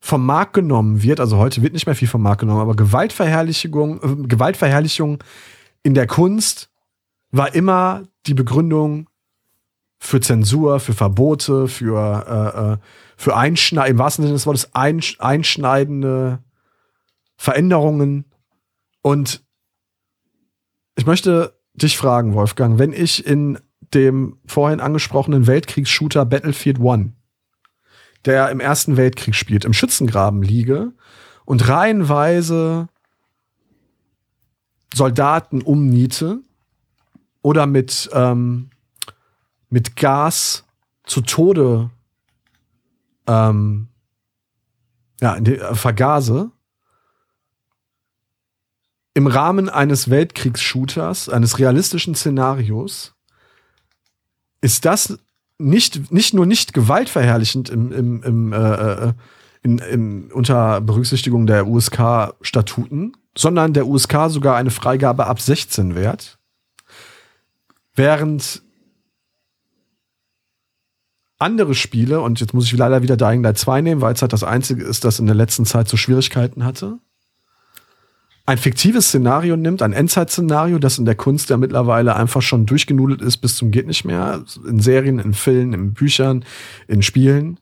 [0.00, 4.02] vom Markt genommen wird, also heute wird nicht mehr viel vom Markt genommen, aber Gewaltverherrlichung,
[4.02, 5.22] äh, Gewaltverherrlichung
[5.82, 6.70] in der Kunst
[7.30, 9.07] war immer die Begründung
[9.98, 12.76] für Zensur, für Verbote, für, äh, äh,
[13.16, 16.38] für Einschneiden, im wahrsten Sinne des Wortes einsch einschneidende
[17.36, 18.24] Veränderungen.
[19.02, 19.42] Und
[20.96, 23.58] ich möchte dich fragen, Wolfgang, wenn ich in
[23.94, 27.12] dem vorhin angesprochenen Weltkriegsshooter Battlefield One
[28.24, 30.92] der im Ersten Weltkrieg spielt, im Schützengraben liege
[31.44, 32.88] und reihenweise
[34.94, 36.40] Soldaten umniete
[37.42, 38.70] oder mit, ähm,
[39.70, 40.64] mit Gas
[41.04, 41.90] zu Tode
[43.26, 43.88] ähm,
[45.20, 46.50] ja, äh, vergase,
[49.14, 53.14] im Rahmen eines Weltkriegsshooters, eines realistischen Szenarios,
[54.60, 55.18] ist das
[55.58, 59.12] nicht, nicht nur nicht gewaltverherrlichend im, im, im, äh, äh,
[59.62, 66.38] in, in, unter Berücksichtigung der USK-Statuten, sondern der USK sogar eine Freigabe ab 16 wert.
[67.94, 68.62] Während
[71.38, 74.32] andere Spiele, und jetzt muss ich leider wieder Dying Light 2 nehmen, weil es halt
[74.32, 76.98] das einzige ist, das in der letzten Zeit so Schwierigkeiten hatte,
[78.48, 83.20] ein fiktives Szenario nimmt, ein Endzeit-Szenario, das in der Kunst ja mittlerweile einfach schon durchgenudelt
[83.20, 86.46] ist bis zum geht nicht mehr, in Serien, in Filmen, in Büchern,
[86.86, 87.60] in Spielen,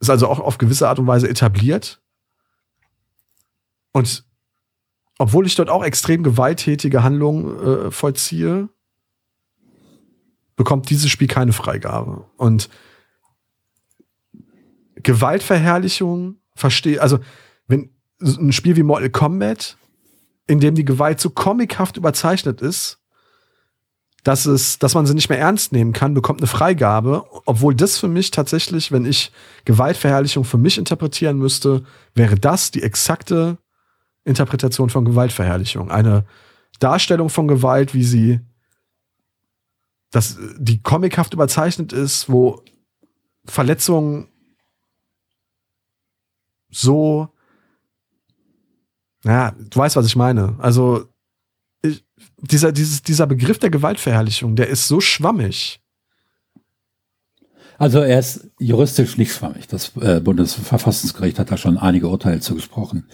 [0.00, 2.02] ist also auch auf gewisse Art und Weise etabliert.
[3.92, 4.24] Und
[5.18, 8.68] obwohl ich dort auch extrem gewalttätige Handlungen äh, vollziehe,
[10.56, 12.24] bekommt dieses Spiel keine Freigabe.
[12.36, 12.68] Und
[15.02, 17.18] Gewaltverherrlichung verstehe, also
[17.66, 17.90] wenn
[18.20, 19.76] ein Spiel wie Mortal Kombat,
[20.46, 22.98] in dem die Gewalt so comichaft überzeichnet ist,
[24.24, 27.98] dass es, dass man sie nicht mehr ernst nehmen kann, bekommt eine Freigabe, obwohl das
[27.98, 29.32] für mich tatsächlich, wenn ich
[29.64, 31.84] Gewaltverherrlichung für mich interpretieren müsste,
[32.14, 33.58] wäre das die exakte
[34.24, 35.90] Interpretation von Gewaltverherrlichung.
[35.90, 36.26] Eine
[36.80, 38.40] Darstellung von Gewalt, wie sie,
[40.10, 42.62] dass die comichaft überzeichnet ist, wo
[43.46, 44.28] Verletzungen
[46.70, 47.28] so,
[49.24, 50.56] ja, du weißt, was ich meine.
[50.58, 51.04] Also,
[51.82, 52.04] ich,
[52.38, 55.80] dieser, dieses, dieser Begriff der Gewaltverherrlichung, der ist so schwammig.
[57.80, 59.66] Also er ist juristisch nicht schwammig.
[59.66, 63.06] Das äh, Bundesverfassungsgericht hat da schon einige Urteile zugesprochen.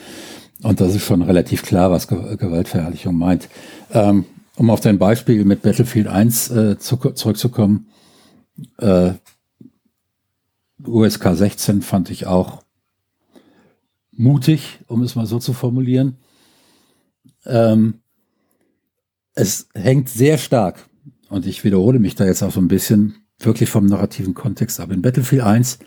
[0.62, 3.48] Und das ist schon relativ klar, was Ge Gewaltverherrlichung meint.
[3.92, 4.24] Ähm,
[4.56, 7.90] um auf dein Beispiel mit Battlefield 1 äh, zu, zurückzukommen,
[8.78, 9.12] äh,
[10.84, 12.62] USK 16 fand ich auch
[14.16, 16.16] mutig, um es mal so zu formulieren.
[17.44, 18.00] Ähm,
[19.34, 20.88] es hängt sehr stark,
[21.28, 24.90] und ich wiederhole mich da jetzt auch so ein bisschen, wirklich vom narrativen Kontext ab.
[24.90, 25.78] In Battlefield 1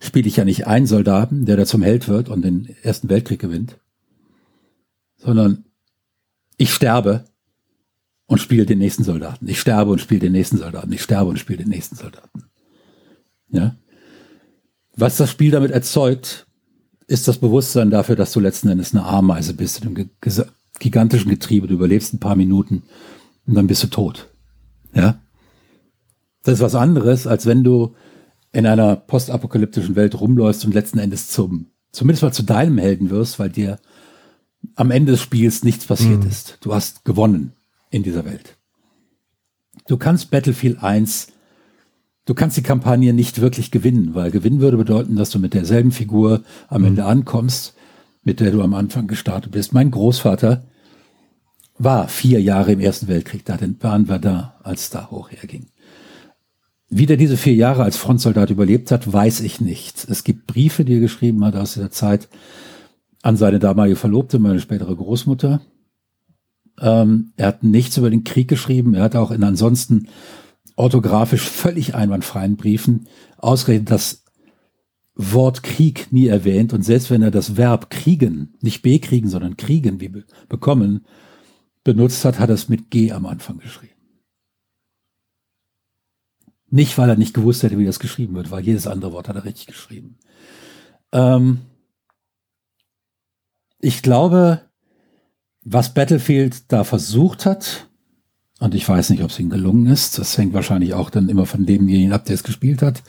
[0.00, 3.40] spiele ich ja nicht einen Soldaten, der da zum Held wird und den Ersten Weltkrieg
[3.40, 3.78] gewinnt,
[5.16, 5.64] sondern
[6.56, 7.24] ich sterbe
[8.26, 9.48] und spiele den nächsten Soldaten.
[9.48, 10.92] Ich sterbe und spiele den nächsten Soldaten.
[10.92, 12.44] Ich sterbe und spiele den nächsten Soldaten.
[13.50, 13.76] Ja.
[14.96, 16.47] Was das Spiel damit erzeugt,
[17.08, 20.10] ist das Bewusstsein dafür, dass du letzten Endes eine Ameise bist in einem
[20.78, 21.66] gigantischen Getriebe.
[21.66, 22.84] Du überlebst ein paar Minuten
[23.46, 24.28] und dann bist du tot.
[24.94, 25.18] Ja?
[26.44, 27.94] Das ist was anderes, als wenn du
[28.52, 33.38] in einer postapokalyptischen Welt rumläufst und letzten Endes zum, zumindest mal zu deinem Helden wirst,
[33.38, 33.78] weil dir
[34.74, 36.28] am Ende des Spiels nichts passiert mhm.
[36.28, 36.58] ist.
[36.60, 37.52] Du hast gewonnen
[37.90, 38.56] in dieser Welt.
[39.86, 41.28] Du kannst Battlefield 1
[42.28, 45.92] du kannst die Kampagne nicht wirklich gewinnen, weil gewinnen würde bedeuten, dass du mit derselben
[45.92, 47.08] Figur am Ende mhm.
[47.08, 47.74] ankommst,
[48.22, 49.72] mit der du am Anfang gestartet bist.
[49.72, 50.62] Mein Großvater
[51.78, 55.68] war vier Jahre im Ersten Weltkrieg, da waren wir da, als da hochherging.
[56.90, 60.06] Wie der diese vier Jahre als Frontsoldat überlebt hat, weiß ich nicht.
[60.10, 62.28] Es gibt Briefe, die er geschrieben hat aus dieser Zeit
[63.22, 65.62] an seine damalige Verlobte, meine spätere Großmutter.
[66.80, 68.94] Ähm, er hat nichts über den Krieg geschrieben.
[68.94, 70.08] Er hat auch in ansonsten
[70.78, 74.24] orthografisch völlig einwandfreien Briefen ausgerechnet das
[75.14, 80.00] Wort Krieg nie erwähnt und selbst wenn er das Verb kriegen, nicht bekriegen, sondern kriegen,
[80.00, 81.04] wie be bekommen,
[81.82, 83.94] benutzt hat, hat er es mit G am Anfang geschrieben.
[86.70, 89.36] Nicht, weil er nicht gewusst hätte, wie das geschrieben wird, weil jedes andere Wort hat
[89.36, 90.18] er richtig geschrieben.
[91.10, 91.62] Ähm
[93.80, 94.62] ich glaube,
[95.62, 97.87] was Battlefield da versucht hat,
[98.58, 100.18] und ich weiß nicht, ob es ihm gelungen ist.
[100.18, 103.02] Das hängt wahrscheinlich auch dann immer von demjenigen ab, der es gespielt hat.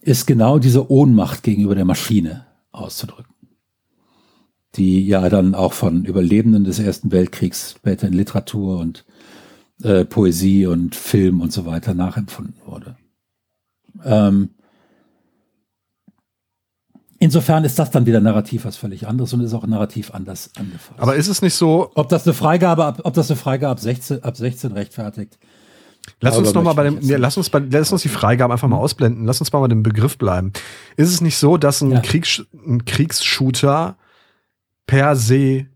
[0.00, 3.34] Ist genau diese Ohnmacht gegenüber der Maschine auszudrücken.
[4.76, 9.04] Die ja dann auch von Überlebenden des Ersten Weltkriegs später in Literatur und
[9.82, 12.96] äh, Poesie und Film und so weiter nachempfunden wurde.
[14.04, 14.50] Ähm,
[17.20, 21.00] Insofern ist das dann wieder narrativ was völlig anderes und ist auch narrativ anders angefasst.
[21.00, 21.90] Aber ist es nicht so?
[21.94, 25.38] Ob das eine Freigabe ab, ob das eine Freigabe ab 16, ab 16 rechtfertigt?
[26.20, 28.68] Lass uns noch mal bei dem, nee, lass uns bei, lass uns die Freigabe einfach
[28.68, 29.24] mal ausblenden.
[29.24, 30.52] Lass uns mal bei dem Begriff bleiben.
[30.96, 32.00] Ist es nicht so, dass ein, ja.
[32.00, 33.96] Kriegs, ein Kriegsshooter
[34.86, 35.66] per se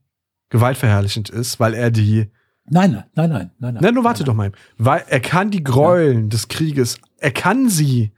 [0.51, 2.31] gewaltverherrlichend ist, weil er die
[2.65, 3.79] Nein, nein, nein, nein, nein.
[3.81, 4.53] Nein, nur warte nein, doch mal.
[4.79, 6.29] Weil er kann die Gräueln ja.
[6.29, 8.13] des Krieges, er kann sie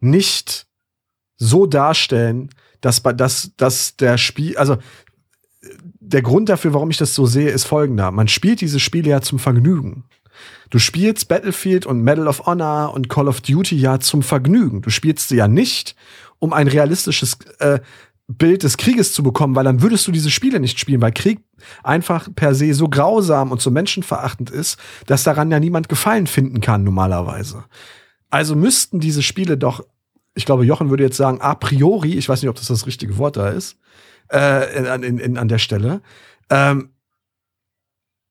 [0.00, 0.66] nicht
[1.42, 4.76] so darstellen, dass, dass, dass der Spiel, also
[6.00, 8.10] der Grund dafür, warum ich das so sehe, ist folgender.
[8.10, 10.04] Man spielt diese Spiele ja zum Vergnügen.
[10.70, 14.82] Du spielst Battlefield und Medal of Honor und Call of Duty ja zum Vergnügen.
[14.82, 15.94] Du spielst sie ja nicht,
[16.38, 17.80] um ein realistisches äh,
[18.26, 21.40] Bild des Krieges zu bekommen, weil dann würdest du diese Spiele nicht spielen, weil Krieg
[21.82, 26.60] einfach per se so grausam und so menschenverachtend ist, dass daran ja niemand Gefallen finden
[26.60, 27.64] kann normalerweise.
[28.30, 29.84] Also müssten diese Spiele doch
[30.34, 33.18] ich glaube, Jochen würde jetzt sagen, a priori, ich weiß nicht, ob das das richtige
[33.18, 33.76] Wort da ist,
[34.32, 36.00] äh, in, in, in, an der Stelle,
[36.50, 36.90] ähm,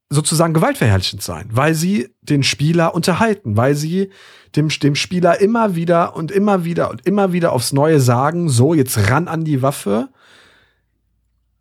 [0.09, 4.11] sozusagen gewaltverherrlichend sein, weil sie den Spieler unterhalten, weil sie
[4.55, 8.73] dem, dem Spieler immer wieder und immer wieder und immer wieder aufs Neue sagen, so,
[8.73, 10.09] jetzt ran an die Waffe.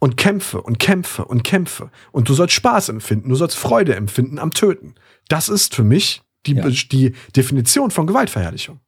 [0.02, 1.90] und Kämpfe und Kämpfe und Kämpfe.
[2.10, 4.94] Und du sollst Spaß empfinden, du sollst Freude empfinden am Töten.
[5.28, 6.68] Das ist für mich die, ja.
[6.68, 8.80] die Definition von Gewaltverherrlichung.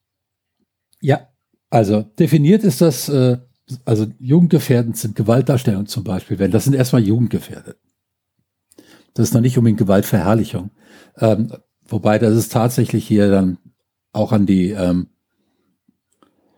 [1.01, 1.29] Ja,
[1.73, 3.39] also definiert ist das, äh,
[3.87, 7.79] also jugendgefährdend sind Gewaltdarstellungen zum Beispiel, wenn das sind erstmal jugendgefährdet.
[9.15, 10.71] Das ist noch nicht unbedingt Gewaltverherrlichung.
[11.17, 11.51] Ähm,
[11.87, 13.57] wobei das ist tatsächlich hier dann
[14.13, 15.09] auch an die ähm,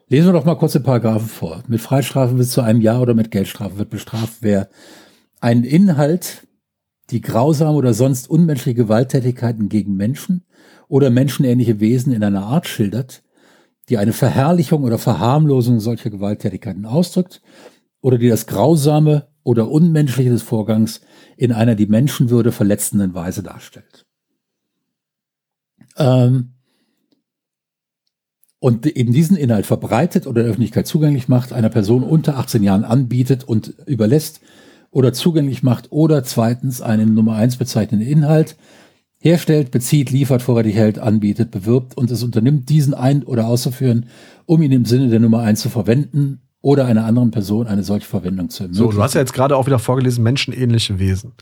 [0.08, 1.62] Lesen wir doch mal kurz den Paragraphen vor.
[1.66, 4.68] Mit Freistrafe bis zu einem Jahr oder mit Geldstrafe wird bestraft, wer
[5.40, 6.46] einen Inhalt,
[7.10, 10.44] die grausame oder sonst unmenschliche Gewalttätigkeiten gegen Menschen
[10.88, 13.23] oder menschenähnliche Wesen in einer Art schildert,
[13.88, 17.42] die eine Verherrlichung oder Verharmlosung solcher Gewalttätigkeiten ausdrückt
[18.00, 21.00] oder die das Grausame oder Unmenschliche des Vorgangs
[21.36, 24.06] in einer die Menschenwürde verletzenden Weise darstellt.
[25.96, 26.54] Ähm,
[28.58, 32.84] und eben diesen Inhalt verbreitet oder der Öffentlichkeit zugänglich macht, einer Person unter 18 Jahren
[32.84, 34.40] anbietet und überlässt
[34.90, 38.56] oder zugänglich macht oder zweitens einen Nummer eins bezeichnenden Inhalt
[39.24, 44.06] herstellt, bezieht, liefert, vorrätig hält, anbietet, bewirbt und es unternimmt, diesen ein- oder auszuführen,
[44.44, 48.06] um ihn im Sinne der Nummer eins zu verwenden oder einer anderen Person eine solche
[48.06, 48.90] Verwendung zu ermöglichen.
[48.90, 51.32] So, du hast ja jetzt gerade auch wieder vorgelesen, menschenähnliche Wesen.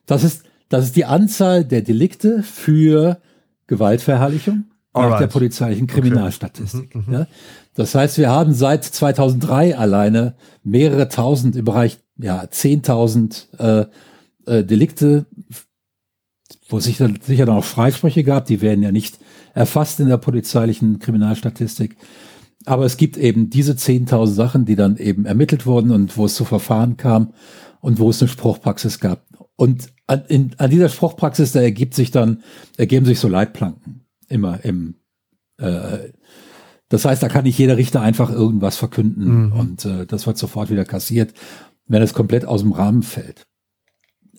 [0.06, 3.22] Das ist, das ist die Anzahl der Delikte für
[3.68, 5.12] Gewaltverherrlichung Alright.
[5.12, 6.90] nach der polizeilichen Kriminalstatistik.
[6.96, 6.98] Okay.
[6.98, 7.28] Mhm, mhm, ja.
[7.76, 13.86] Das heißt, wir haben seit 2003 alleine mehrere tausend im Bereich, ja, zehntausend äh,
[14.46, 15.26] äh, Delikte,
[16.70, 19.18] wo es sicher, sicher noch Freisprüche gab, die werden ja nicht
[19.54, 21.96] erfasst in der polizeilichen Kriminalstatistik.
[22.66, 26.36] Aber es gibt eben diese 10.000 Sachen, die dann eben ermittelt wurden und wo es
[26.36, 27.34] zu Verfahren kam
[27.82, 29.26] und wo es eine Spruchpraxis gab.
[29.56, 32.44] Und an, in, an dieser Spruchpraxis, da ergibt sich dann,
[32.78, 34.96] ergeben sich so Leitplanken immer im,
[35.58, 36.10] äh,
[36.90, 39.52] das heißt, da kann nicht jeder Richter einfach irgendwas verkünden mhm.
[39.52, 41.34] und äh, das wird sofort wieder kassiert,
[41.88, 43.46] wenn es komplett aus dem Rahmen fällt.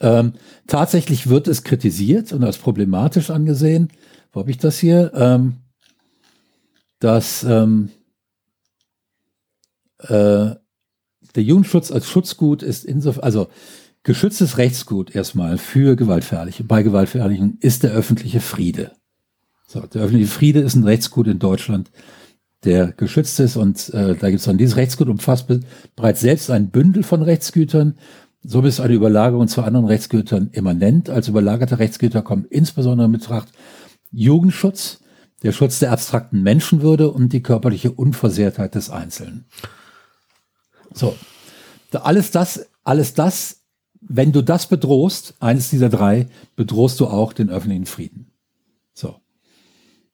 [0.01, 0.33] Ähm,
[0.67, 3.89] tatsächlich wird es kritisiert und als problematisch angesehen.
[4.33, 5.13] Wo habe ich das hier?
[5.15, 5.55] Ähm,
[6.99, 7.91] dass ähm,
[10.09, 10.57] äh,
[11.35, 13.49] der Jugendschutz als Schutzgut ist insofern, also
[14.03, 18.93] geschütztes Rechtsgut erstmal für Gewaltverherrliche, bei Gewaltverherrlichung ist der öffentliche Friede.
[19.67, 21.91] So, der öffentliche Friede ist ein Rechtsgut in Deutschland,
[22.65, 23.57] der geschützt ist.
[23.57, 25.47] Und äh, da gibt es dann dieses Rechtsgut umfasst
[25.97, 27.97] bereits selbst ein Bündel von Rechtsgütern.
[28.43, 31.09] So ist eine Überlagerung zu anderen Rechtsgütern immanent.
[31.09, 33.49] Als überlagerte Rechtsgüter kommen insbesondere in Betracht
[34.13, 35.01] Jugendschutz,
[35.43, 39.47] der Schutz der abstrakten Menschenwürde und die körperliche Unversehrtheit des Einzelnen.
[40.95, 41.15] So,
[41.93, 43.61] alles das, alles das,
[44.01, 48.31] wenn du das bedrohst, eines dieser drei, bedrohst du auch den öffentlichen Frieden.
[48.93, 49.17] So.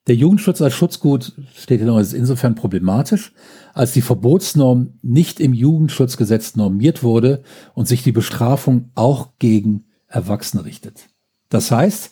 [0.06, 3.32] Der Jugendschutz als Schutzgut steht hier noch ist insofern problematisch,
[3.74, 7.42] als die Verbotsnorm nicht im Jugendschutzgesetz normiert wurde
[7.74, 11.08] und sich die Bestrafung auch gegen Erwachsene richtet.
[11.50, 12.10] Das heißt,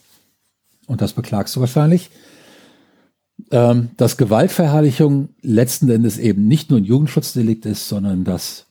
[0.87, 2.11] und das beklagst du wahrscheinlich,
[3.51, 8.66] ähm, dass Gewaltverherrlichung letzten Endes eben nicht nur ein Jugendschutzdelikt ist, sondern dass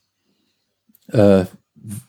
[1.08, 1.46] äh,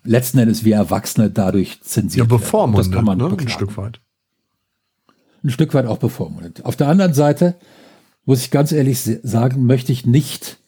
[0.05, 2.93] letzten Endes wir Erwachsene dadurch zensiert ja, bevormundet, werden.
[2.93, 3.37] Das kann man ne?
[3.39, 4.01] ein Stück weit
[5.43, 6.65] ein Stück weit auch bevormundet.
[6.65, 7.55] Auf der anderen Seite
[8.25, 10.59] muss ich ganz ehrlich sagen, möchte ich nicht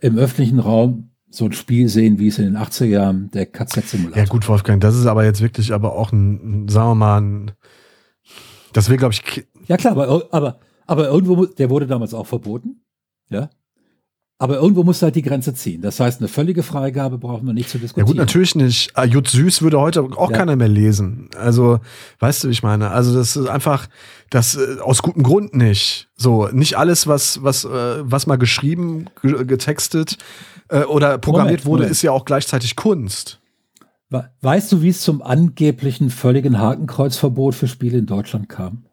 [0.00, 4.18] im öffentlichen Raum so ein Spiel sehen, wie es in den 80er Jahren der KZ-Simulator.
[4.18, 7.50] Ja gut, Wolfgang, das ist aber jetzt wirklich aber auch ein, sagen wir mal, ein,
[8.72, 9.46] das will, glaube ich.
[9.66, 10.58] Ja klar, aber, aber,
[10.88, 12.80] aber irgendwo, der wurde damals auch verboten.
[13.28, 13.50] Ja.
[14.40, 15.82] Aber irgendwo muss halt die Grenze ziehen.
[15.82, 18.06] Das heißt, eine völlige Freigabe brauchen wir nicht zu diskutieren.
[18.06, 18.92] Ja gut, natürlich nicht.
[18.94, 20.36] Ah, Jut Süß würde heute auch ja.
[20.36, 21.28] keiner mehr lesen.
[21.36, 21.80] Also,
[22.20, 22.90] weißt du, wie ich meine?
[22.90, 23.88] Also das ist einfach,
[24.30, 26.08] das äh, aus gutem Grund nicht.
[26.16, 30.18] So, nicht alles, was was äh, was mal geschrieben, getextet
[30.68, 31.90] äh, oder programmiert Moment, wurde, Moment.
[31.92, 33.40] ist ja auch gleichzeitig Kunst.
[34.40, 38.84] Weißt du, wie es zum angeblichen völligen Hakenkreuzverbot für Spiele in Deutschland kam?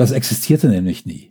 [0.00, 1.30] Das existierte nämlich nie.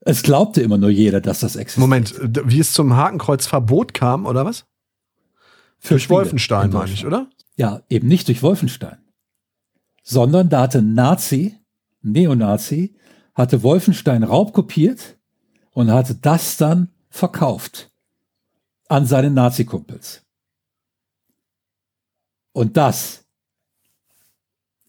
[0.00, 1.80] Es glaubte immer nur jeder, dass das existiert.
[1.80, 4.64] Moment, wie es zum Hakenkreuzverbot kam, oder was?
[5.78, 7.30] Für durch Wolfenstein, meine ich, oder?
[7.54, 8.98] Ja, eben nicht durch Wolfenstein.
[10.02, 11.54] Sondern da hatte Nazi,
[12.02, 12.96] Neonazi,
[13.36, 15.16] hatte Wolfenstein raubkopiert
[15.70, 17.92] und hatte das dann verkauft
[18.88, 20.26] an seine Nazi-Kumpels.
[22.50, 23.19] Und das,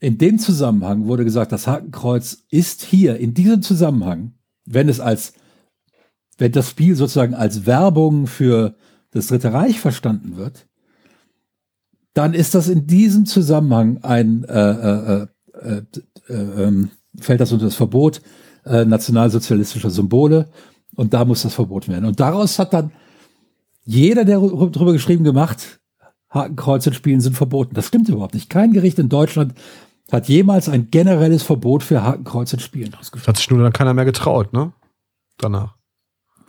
[0.01, 4.33] in dem Zusammenhang wurde gesagt, das Hakenkreuz ist hier, in diesem Zusammenhang,
[4.65, 5.33] wenn es als,
[6.39, 8.75] wenn das Spiel sozusagen als Werbung für
[9.11, 10.67] das Dritte Reich verstanden wird,
[12.15, 15.81] dann ist das in diesem Zusammenhang ein, äh, äh, äh,
[16.27, 16.89] äh ähm,
[17.19, 18.21] fällt das unter das Verbot
[18.65, 20.49] äh, nationalsozialistischer Symbole
[20.95, 22.05] und da muss das verboten werden.
[22.05, 22.91] Und daraus hat dann
[23.85, 25.79] jeder, der darüber geschrieben gemacht,
[26.29, 27.75] Hakenkreuz in Spielen sind verboten.
[27.75, 28.49] Das stimmt überhaupt nicht.
[28.49, 29.53] Kein Gericht in Deutschland
[30.11, 33.27] hat jemals ein generelles Verbot für Hakenkreuz in Spielen ausgesprochen.
[33.27, 34.73] Hat sich nur dann keiner mehr getraut, ne?
[35.37, 35.75] Danach.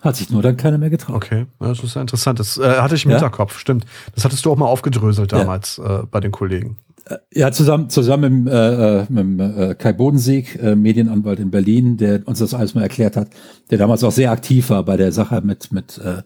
[0.03, 1.15] Hat sich nur dann keiner mehr getraut.
[1.15, 2.41] Okay, das ist ja interessant.
[2.41, 3.19] Das äh, hatte ich im ja?
[3.19, 3.87] Hinterkopf, stimmt.
[4.17, 6.01] Das hattest du auch mal aufgedröselt damals ja.
[6.01, 6.77] äh, bei den Kollegen.
[7.05, 12.27] Äh, ja, zusammen, zusammen mit, äh, mit äh, Kai Bodensieg, äh, Medienanwalt in Berlin, der
[12.27, 13.29] uns das alles mal erklärt hat,
[13.71, 16.23] der damals auch sehr aktiv war bei der Sache mit, mit, äh,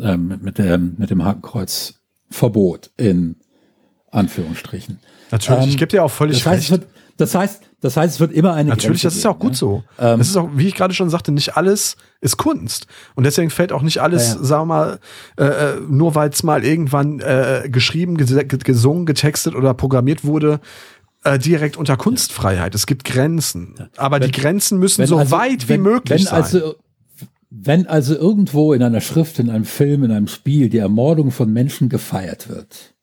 [0.00, 3.34] äh mit, mit, der, mit dem Hakenkreuzverbot in
[4.10, 4.98] Anführungsstrichen.
[5.30, 6.70] Natürlich, ähm, ich gebe dir auch völlig das heißt, recht.
[6.70, 6.86] Wird,
[7.18, 9.52] das heißt, das heißt, es wird immer eine Natürlich, Grenze das ist ja auch gut
[9.52, 9.56] ne?
[9.56, 9.84] so.
[9.98, 12.86] Ähm, das ist auch, wie ich gerade schon sagte, nicht alles ist Kunst.
[13.14, 14.98] Und deswegen fällt auch nicht alles, ja, sagen wir mal,
[15.36, 20.60] äh, äh nur weil es mal irgendwann äh, geschrieben, gesungen, getextet oder programmiert wurde,
[21.24, 22.74] äh, direkt unter Kunstfreiheit.
[22.74, 23.74] Es gibt Grenzen.
[23.78, 23.88] Ja.
[23.96, 26.72] Aber wenn, die Grenzen müssen so also, weit wenn, wie möglich wenn also, sein.
[27.50, 31.50] Wenn also irgendwo in einer Schrift, in einem Film, in einem Spiel die Ermordung von
[31.50, 32.94] Menschen gefeiert wird,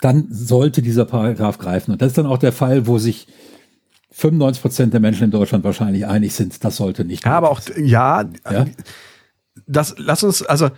[0.00, 1.92] dann sollte dieser Paragraph greifen.
[1.92, 3.26] Und das ist dann auch der Fall, wo sich
[4.12, 7.24] 95 Prozent der Menschen in Deutschland wahrscheinlich einig sind, das sollte nicht.
[7.24, 8.66] Ja, aber auch, ja, ja,
[9.66, 10.70] das, lass uns, also,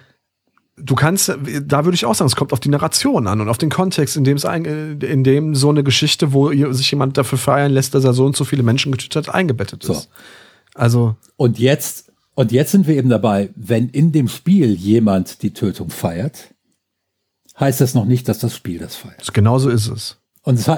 [0.76, 3.58] du kannst, da würde ich auch sagen, es kommt auf die Narration an und auf
[3.58, 4.64] den Kontext, in dem es ein,
[5.00, 8.36] in dem so eine Geschichte, wo sich jemand dafür feiern lässt, dass er so und
[8.36, 10.02] so viele Menschen getötet hat, eingebettet ist.
[10.02, 10.08] So.
[10.74, 11.16] Also.
[11.36, 15.90] Und jetzt, und jetzt sind wir eben dabei, wenn in dem Spiel jemand die Tötung
[15.90, 16.51] feiert,
[17.58, 19.32] heißt das noch nicht, dass das Spiel das feiert.
[19.34, 20.18] Genauso ist es.
[20.42, 20.70] Und es,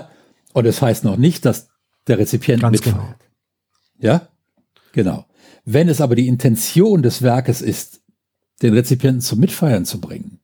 [0.52, 1.68] und es heißt noch nicht, dass
[2.06, 3.18] der Rezipient Ganz mitfeiert.
[3.98, 4.12] Genau.
[4.12, 4.28] Ja?
[4.92, 5.26] Genau.
[5.64, 8.02] Wenn es aber die Intention des Werkes ist,
[8.62, 10.40] den Rezipienten zum Mitfeiern zu bringen,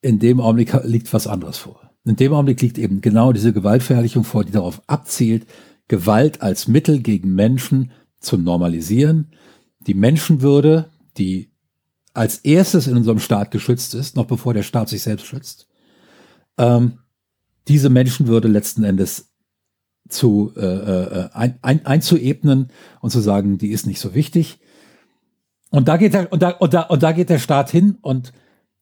[0.00, 1.90] in dem Augenblick liegt was anderes vor.
[2.04, 5.46] In dem Augenblick liegt eben genau diese Gewaltverherrlichung vor, die darauf abzielt,
[5.86, 9.32] Gewalt als Mittel gegen Menschen zu normalisieren,
[9.86, 11.51] die Menschenwürde, die
[12.14, 15.68] als erstes in unserem Staat geschützt ist, noch bevor der Staat sich selbst schützt,
[16.58, 16.98] ähm,
[17.68, 19.32] diese Menschenwürde letzten Endes
[20.08, 22.68] zu äh, äh, ein, ein, einzuebnen
[23.00, 24.58] und zu sagen, die ist nicht so wichtig.
[25.70, 28.32] Und da geht der, und da, und da, und da geht der Staat hin und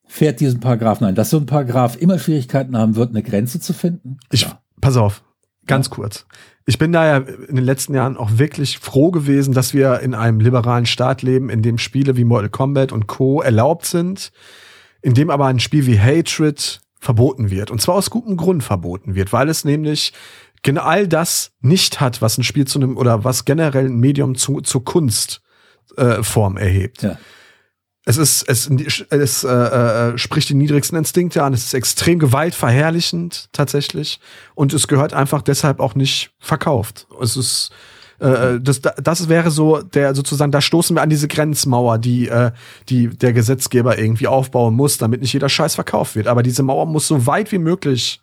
[0.06, 1.14] fährt diesen Paragraphen ein.
[1.14, 4.18] Dass so ein Paragraph immer Schwierigkeiten haben wird, eine Grenze zu finden.
[4.32, 4.60] Ich, ja.
[4.80, 5.22] pass auf,
[5.70, 6.26] ganz kurz.
[6.66, 10.14] Ich bin da ja in den letzten Jahren auch wirklich froh gewesen, dass wir in
[10.14, 13.40] einem liberalen Staat leben, in dem Spiele wie Mortal Kombat und Co.
[13.40, 14.30] erlaubt sind,
[15.02, 17.70] in dem aber ein Spiel wie Hatred verboten wird.
[17.70, 20.12] Und zwar aus gutem Grund verboten wird, weil es nämlich
[20.62, 24.34] genau all das nicht hat, was ein Spiel zu einem oder was generell ein Medium
[24.34, 27.02] zu, zur Kunstform äh, erhebt.
[27.02, 27.18] Ja.
[28.10, 28.68] Es ist, es,
[29.10, 31.54] es äh, äh, spricht die niedrigsten Instinkte an.
[31.54, 34.18] Es ist extrem gewaltverherrlichend tatsächlich
[34.56, 37.06] und es gehört einfach deshalb auch nicht verkauft.
[37.22, 37.70] Es ist
[38.20, 42.26] äh, äh das, das wäre so der sozusagen, da stoßen wir an diese Grenzmauer, die,
[42.26, 42.50] äh,
[42.88, 46.26] die der Gesetzgeber irgendwie aufbauen muss, damit nicht jeder Scheiß verkauft wird.
[46.26, 48.20] Aber diese Mauer muss so weit wie möglich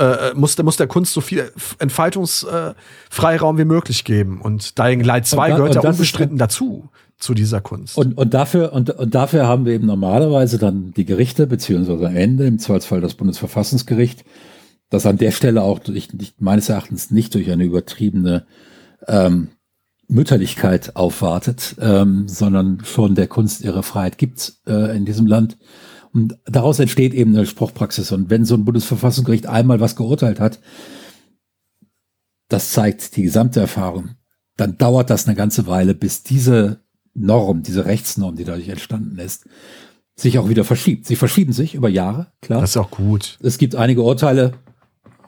[0.00, 4.40] äh, muss, muss der Kunst so viel Entfaltungsfreiraum äh, wie möglich geben.
[4.40, 6.88] Und Dying Light 2 da, gehört ja unbestritten dazu,
[7.18, 7.96] zu dieser Kunst.
[7.96, 12.16] Und, und, dafür, und, und dafür haben wir eben normalerweise dann die Gerichte, beziehungsweise am
[12.16, 14.24] Ende, im Zweifelsfall das Bundesverfassungsgericht,
[14.90, 16.08] das an der Stelle auch durch,
[16.38, 18.46] meines Erachtens nicht durch eine übertriebene
[19.06, 19.48] ähm,
[20.06, 25.58] Mütterlichkeit aufwartet, ähm, sondern schon der Kunst ihre Freiheit gibt äh, in diesem Land
[26.12, 28.12] und daraus entsteht eben eine Spruchpraxis.
[28.12, 30.60] Und wenn so ein Bundesverfassungsgericht einmal was geurteilt hat,
[32.48, 34.16] das zeigt die gesamte Erfahrung,
[34.56, 36.80] dann dauert das eine ganze Weile, bis diese
[37.20, 39.46] Norm, diese Rechtsnorm, die dadurch entstanden ist,
[40.16, 41.06] sich auch wieder verschiebt.
[41.06, 42.60] Sie verschieben sich über Jahre, klar.
[42.60, 43.38] Das ist auch gut.
[43.40, 44.52] Es gibt einige Urteile,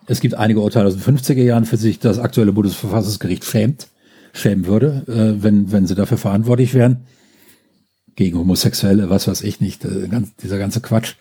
[0.06, 3.88] es gibt einige Urteile aus den 50er Jahren, für sich das aktuelle Bundesverfassungsgericht schämt,
[4.32, 7.06] schämen würde, äh, wenn, wenn sie dafür verantwortlich wären.
[8.16, 11.14] Gegen Homosexuelle, was weiß ich nicht, äh, ganz, dieser ganze Quatsch.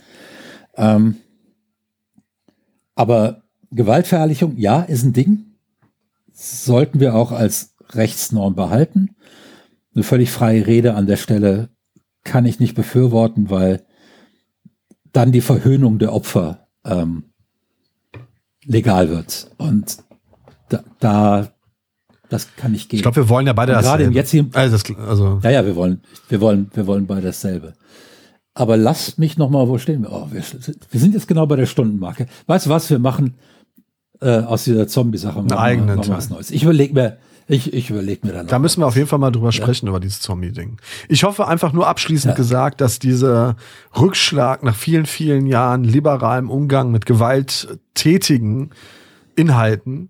[0.76, 1.18] Ähm,
[2.96, 5.46] aber Gewaltverherrlichung, ja, ist ein Ding.
[6.34, 9.16] Sollten wir auch als Rechtsnorm behalten.
[9.96, 11.70] Eine völlig freie Rede an der Stelle
[12.24, 13.84] kann ich nicht befürworten, weil
[15.12, 17.32] dann die Verhöhnung der Opfer ähm,
[18.66, 19.52] legal wird.
[19.58, 19.98] Und
[20.70, 21.52] da, da
[22.30, 22.98] das kann nicht gehen.
[22.98, 23.84] Ich glaube, wir wollen ja beide das.
[23.84, 27.24] Gerade im jetzigen, also, das, also ja, ja, wir wollen, wir wollen, wir wollen beide
[27.24, 27.74] dasselbe.
[28.54, 30.12] Aber lasst mich noch mal, wo stehen wir?
[30.12, 30.44] Oh, wir,
[30.92, 32.28] wir sind jetzt genau bei der Stundenmarke.
[32.46, 32.90] Weißt du was?
[32.90, 33.36] Wir machen
[34.22, 36.52] äh, aus dieser Zombie-Sache eigene was Neues.
[36.52, 37.18] Ich überlege mir,
[37.50, 38.48] ich, ich überlege mir dann.
[38.48, 39.52] Da müssen wir auf jeden Fall mal drüber ja.
[39.52, 40.78] sprechen, über dieses Zombie-Ding.
[41.08, 42.36] Ich hoffe einfach nur abschließend ja.
[42.36, 43.56] gesagt, dass dieser
[44.00, 48.70] Rückschlag nach vielen, vielen Jahren liberalem Umgang mit gewalttätigen
[49.36, 50.10] Inhalten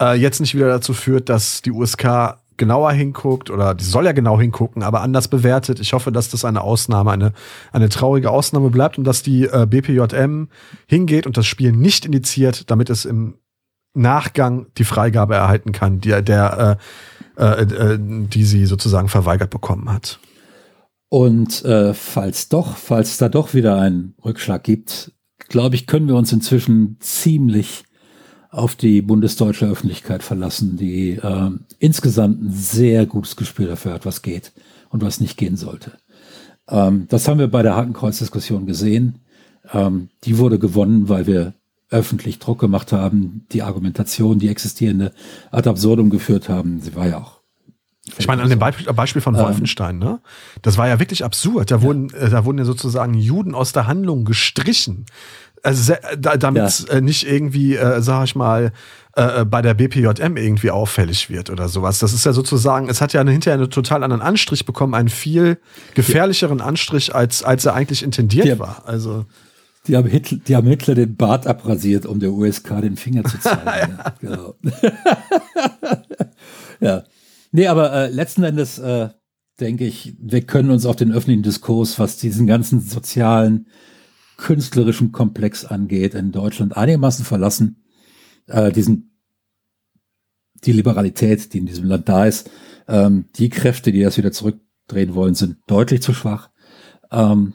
[0.00, 4.12] äh, jetzt nicht wieder dazu führt, dass die USK genauer hinguckt oder die soll ja
[4.12, 5.80] genau hingucken, aber anders bewertet.
[5.80, 7.32] Ich hoffe, dass das eine Ausnahme, eine,
[7.72, 10.48] eine traurige Ausnahme bleibt und dass die äh, BPJM
[10.86, 13.34] hingeht und das Spiel nicht indiziert, damit es im
[13.98, 16.78] Nachgang die Freigabe erhalten kann, die, der,
[17.36, 20.18] äh, äh, äh, die sie sozusagen verweigert bekommen hat.
[21.08, 25.12] Und äh, falls doch, falls da doch wieder einen Rückschlag gibt,
[25.48, 27.84] glaube ich, können wir uns inzwischen ziemlich
[28.50, 34.22] auf die bundesdeutsche Öffentlichkeit verlassen, die äh, insgesamt ein sehr gutes Gespür dafür hat, was
[34.22, 34.52] geht
[34.90, 35.92] und was nicht gehen sollte.
[36.68, 39.20] Ähm, das haben wir bei der Hakenkreuz-Diskussion gesehen.
[39.72, 41.54] Ähm, die wurde gewonnen, weil wir
[41.90, 45.12] öffentlich Druck gemacht haben, die Argumentation, die existierende
[45.50, 46.80] ad absurdum geführt haben.
[46.80, 47.38] Sie war ja auch
[48.16, 49.42] ich meine, an dem Beispiel, Beispiel von ähm.
[49.42, 50.20] Wolfenstein, ne?
[50.62, 51.70] Das war ja wirklich absurd.
[51.70, 51.82] Da ja.
[51.82, 55.04] wurden, äh, da wurden ja sozusagen Juden aus der Handlung gestrichen.
[55.62, 56.94] Also damit ja.
[56.94, 58.72] äh, nicht irgendwie, äh, sag ich mal,
[59.16, 61.98] äh, äh bei der BPJM irgendwie auffällig wird oder sowas.
[61.98, 65.58] Das ist ja sozusagen, es hat ja hinterher einen total anderen Anstrich bekommen, einen viel
[65.94, 68.58] gefährlicheren Anstrich, als, als er eigentlich intendiert ja.
[68.58, 68.82] war.
[68.86, 69.26] Also.
[69.88, 73.38] Die haben, Hitler, die haben Hitler den Bart abrasiert, um der USK den Finger zu
[73.38, 73.98] zeigen.
[74.04, 74.14] ja.
[74.20, 74.54] Genau.
[76.80, 77.04] ja.
[77.52, 79.08] Nee, aber äh, letzten Endes äh,
[79.58, 83.68] denke ich, wir können uns auf den öffentlichen Diskurs, was diesen ganzen sozialen,
[84.36, 87.84] künstlerischen Komplex angeht, in Deutschland einigermaßen verlassen.
[88.46, 89.18] Äh, diesen,
[90.64, 92.50] die Liberalität, die in diesem Land da ist,
[92.86, 96.50] ähm, die Kräfte, die das wieder zurückdrehen wollen, sind deutlich zu schwach.
[97.10, 97.54] Ähm,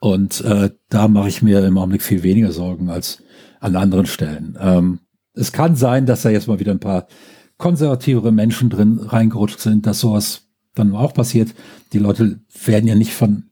[0.00, 3.22] und äh, da mache ich mir im Augenblick viel weniger Sorgen als
[3.60, 4.58] an anderen Stellen.
[4.60, 5.00] Ähm,
[5.34, 7.06] es kann sein, dass da jetzt mal wieder ein paar
[7.58, 10.42] konservativere Menschen drin reingerutscht sind, dass sowas
[10.74, 11.54] dann auch passiert.
[11.92, 13.44] Die Leute werden ja nicht von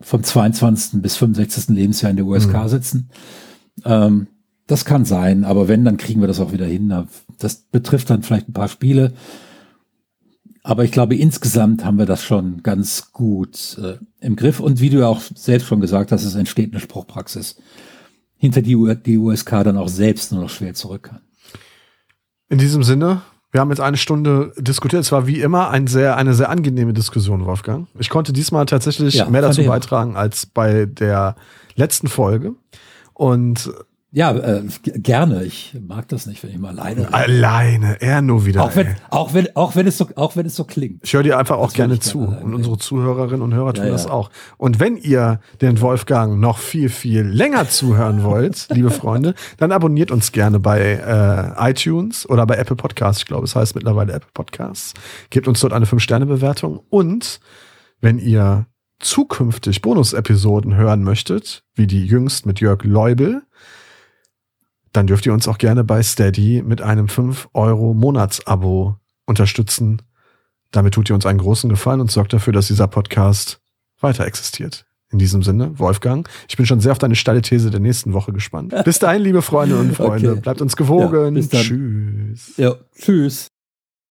[0.00, 1.00] vom 22.
[1.00, 1.74] bis 65.
[1.74, 2.68] Lebensjahr in der USK mhm.
[2.68, 3.10] sitzen.
[3.84, 4.26] Ähm,
[4.66, 7.06] das kann sein, aber wenn, dann kriegen wir das auch wieder hin.
[7.38, 9.12] Das betrifft dann vielleicht ein paar Spiele.
[10.66, 14.58] Aber ich glaube, insgesamt haben wir das schon ganz gut äh, im Griff.
[14.58, 17.54] Und wie du ja auch selbst schon gesagt hast, es entsteht eine Spruchpraxis,
[18.36, 21.20] hinter die, die USK dann auch selbst nur noch schwer zurück kann.
[22.48, 25.02] In diesem Sinne, wir haben jetzt eine Stunde diskutiert.
[25.02, 27.86] Es war wie immer ein sehr, eine sehr angenehme Diskussion, Wolfgang.
[28.00, 31.36] Ich konnte diesmal tatsächlich ja, mehr dazu beitragen als bei der
[31.76, 32.56] letzten Folge.
[33.14, 33.70] Und
[34.16, 35.44] ja, äh, gerne.
[35.44, 37.12] Ich mag das nicht, wenn ich mal alleine.
[37.12, 38.64] Alleine, er nur wieder.
[38.64, 41.04] Auch wenn, auch wenn, auch wenn es so, auch wenn es so klingt.
[41.04, 44.06] Ich höre dir einfach auch gerne zu und unsere Zuhörerinnen und Hörer tun ja, das
[44.06, 44.30] auch.
[44.56, 50.10] Und wenn ihr den Wolfgang noch viel viel länger zuhören wollt, liebe Freunde, dann abonniert
[50.10, 50.80] uns gerne bei
[51.58, 53.20] äh, iTunes oder bei Apple Podcasts.
[53.20, 54.94] Ich glaube, es heißt mittlerweile Apple Podcasts.
[55.28, 57.38] Gebt uns dort eine 5 Sterne Bewertung und
[58.00, 58.64] wenn ihr
[58.98, 63.42] zukünftig Bonus-Episoden hören möchtet, wie die jüngst mit Jörg Leubel,
[64.96, 70.02] dann dürft ihr uns auch gerne bei Steady mit einem 5 Euro Monatsabo unterstützen.
[70.70, 73.60] Damit tut ihr uns einen großen Gefallen und sorgt dafür, dass dieser Podcast
[74.00, 74.86] weiter existiert.
[75.12, 78.32] In diesem Sinne, Wolfgang, ich bin schon sehr auf deine steile These der nächsten Woche
[78.32, 78.74] gespannt.
[78.84, 80.40] Bis dahin, liebe Freunde und Freunde, okay.
[80.40, 81.36] bleibt uns gewogen.
[81.36, 82.56] Ja, tschüss.
[82.56, 83.48] Ja, tschüss.